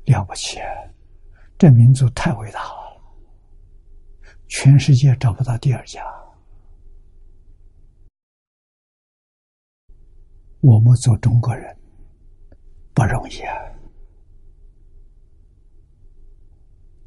[0.05, 0.59] 了不起，
[1.57, 3.01] 这民族太伟大了，
[4.47, 6.01] 全世界找不到第二家。
[10.61, 11.74] 我们做中国人。
[12.95, 13.53] 不容易啊！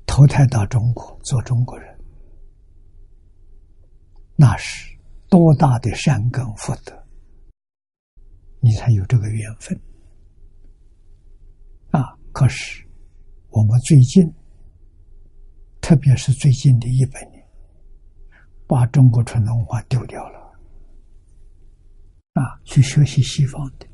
[0.05, 1.99] 投胎到中国做中国人，
[4.37, 4.95] 那是
[5.31, 7.07] 多大的善根福德，
[8.61, 9.81] 你才有这个缘分
[11.93, 12.19] 啊！
[12.33, 12.87] 可是
[13.49, 14.31] 我们最近，
[15.81, 17.43] 特别是最近的一百年，
[18.67, 20.39] 把中国传统文化丢掉了
[22.35, 22.61] 啊！
[22.65, 23.87] 去学习西方的。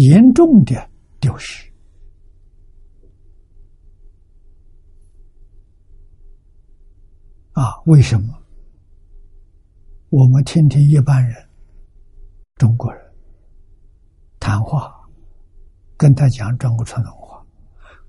[0.00, 0.90] 严重的
[1.20, 1.70] 丢失
[7.52, 7.82] 啊！
[7.84, 8.34] 为什么？
[10.08, 11.36] 我们听听一般人、
[12.54, 13.12] 中国人
[14.38, 15.06] 谈话，
[15.98, 17.46] 跟他讲中国传统文化，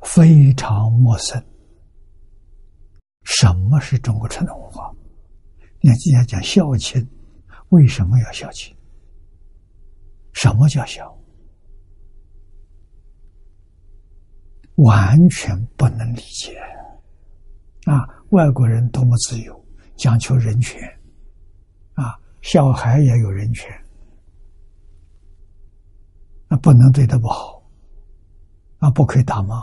[0.04, 1.44] 非常陌生。
[3.24, 4.96] 什么是中国传统文化？
[5.82, 7.06] 你看，今天讲孝亲，
[7.68, 8.74] 为什么要孝亲？
[10.32, 11.21] 什么叫孝？
[14.76, 16.58] 完全不能理解
[17.86, 18.08] 啊！
[18.30, 19.66] 外国人多么自由，
[19.96, 20.82] 讲求人权
[21.94, 22.18] 啊！
[22.42, 23.70] 小孩也有人权，
[26.48, 27.62] 那，不能对他不好
[28.80, 29.58] 啊，不可以打骂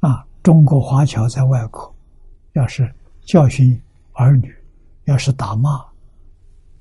[0.00, 0.26] 啊！
[0.42, 1.94] 中国华侨在外国，
[2.52, 2.94] 要是
[3.26, 3.80] 教训
[4.12, 4.54] 儿女，
[5.04, 5.84] 要是打骂，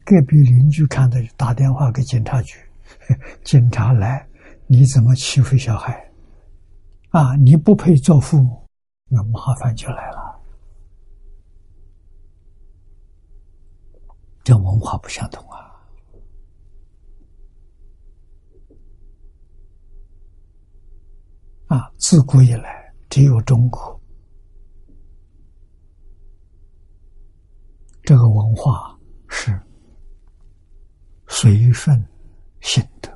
[0.06, 2.58] 隔壁邻居看到就打电话给警察局。
[3.44, 4.28] 警察来，
[4.68, 6.12] 你怎么欺负小孩？
[7.10, 8.68] 啊，你不配做父母，
[9.08, 10.40] 那麻烦就来了。
[14.44, 15.58] 这文化不相同啊！
[21.68, 24.00] 啊，自古以来，只有中国
[28.04, 28.98] 这个文化
[29.28, 29.60] 是
[31.28, 32.04] 随顺。
[32.62, 33.10] 心得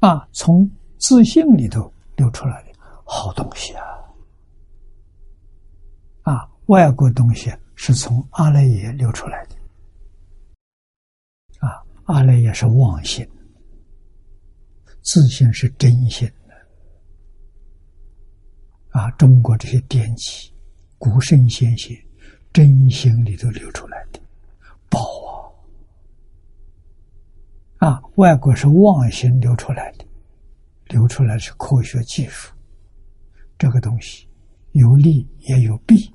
[0.00, 2.68] 啊，从自信里头流出来的
[3.04, 3.84] 好东西啊！
[6.22, 9.56] 啊，外国东西是从阿赖耶流出来的
[11.60, 13.28] 啊，阿赖耶是妄心，
[15.02, 16.54] 自信是真心的
[18.90, 19.10] 啊。
[19.12, 20.52] 中国这些典籍、
[20.98, 21.96] 古圣先贤
[22.52, 24.20] 真心里头流出来的
[24.88, 25.35] 宝啊！
[27.78, 30.04] 啊，外国是妄心流出来的，
[30.86, 32.54] 流出来是科学技术，
[33.58, 34.26] 这个东西
[34.72, 36.12] 有利也有弊。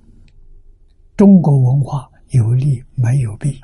[1.15, 3.61] 中国文化有利没有弊。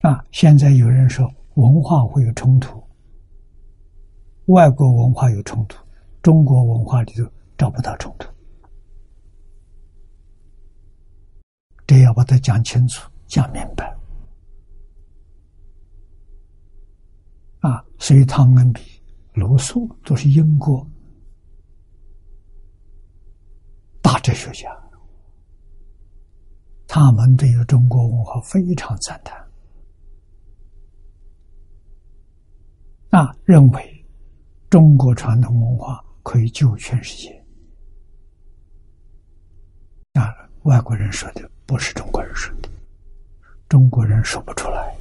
[0.00, 2.82] 啊，现在有人说文化会有冲突，
[4.46, 5.78] 外国文化有冲突，
[6.20, 8.35] 中国文化里头找不到冲突。
[11.86, 13.96] 这要把它讲清楚、讲明白
[17.60, 17.84] 啊！
[17.98, 18.82] 所以汤恩比、
[19.34, 20.84] 罗素都是英国
[24.02, 24.68] 大哲学家，
[26.88, 29.48] 他们对于中国文化非常赞叹
[33.10, 34.06] 啊，认为
[34.68, 37.44] 中国传统文化可以救全世界。
[40.14, 40.34] 啊，
[40.64, 42.68] 外国人说的不是中国人说的，
[43.68, 44.96] 中国人说不出来。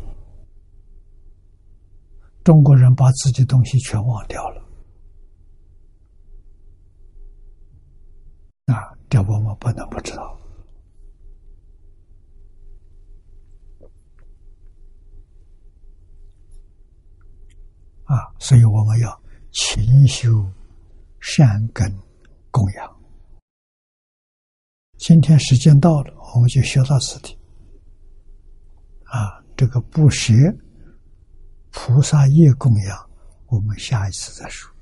[2.43, 4.61] 中国人把自己东西全忘掉了，
[8.67, 10.37] 啊，这我们不能不知道。
[18.03, 19.21] 啊，所以我们要
[19.51, 20.47] 勤修
[21.19, 21.91] 善根
[22.51, 22.94] 供养。
[25.07, 27.37] 今天时间到了，我们就学到此地。
[29.03, 30.51] 啊，这个不学
[31.69, 33.09] 菩萨业供养，
[33.45, 34.74] 我们下一次再说。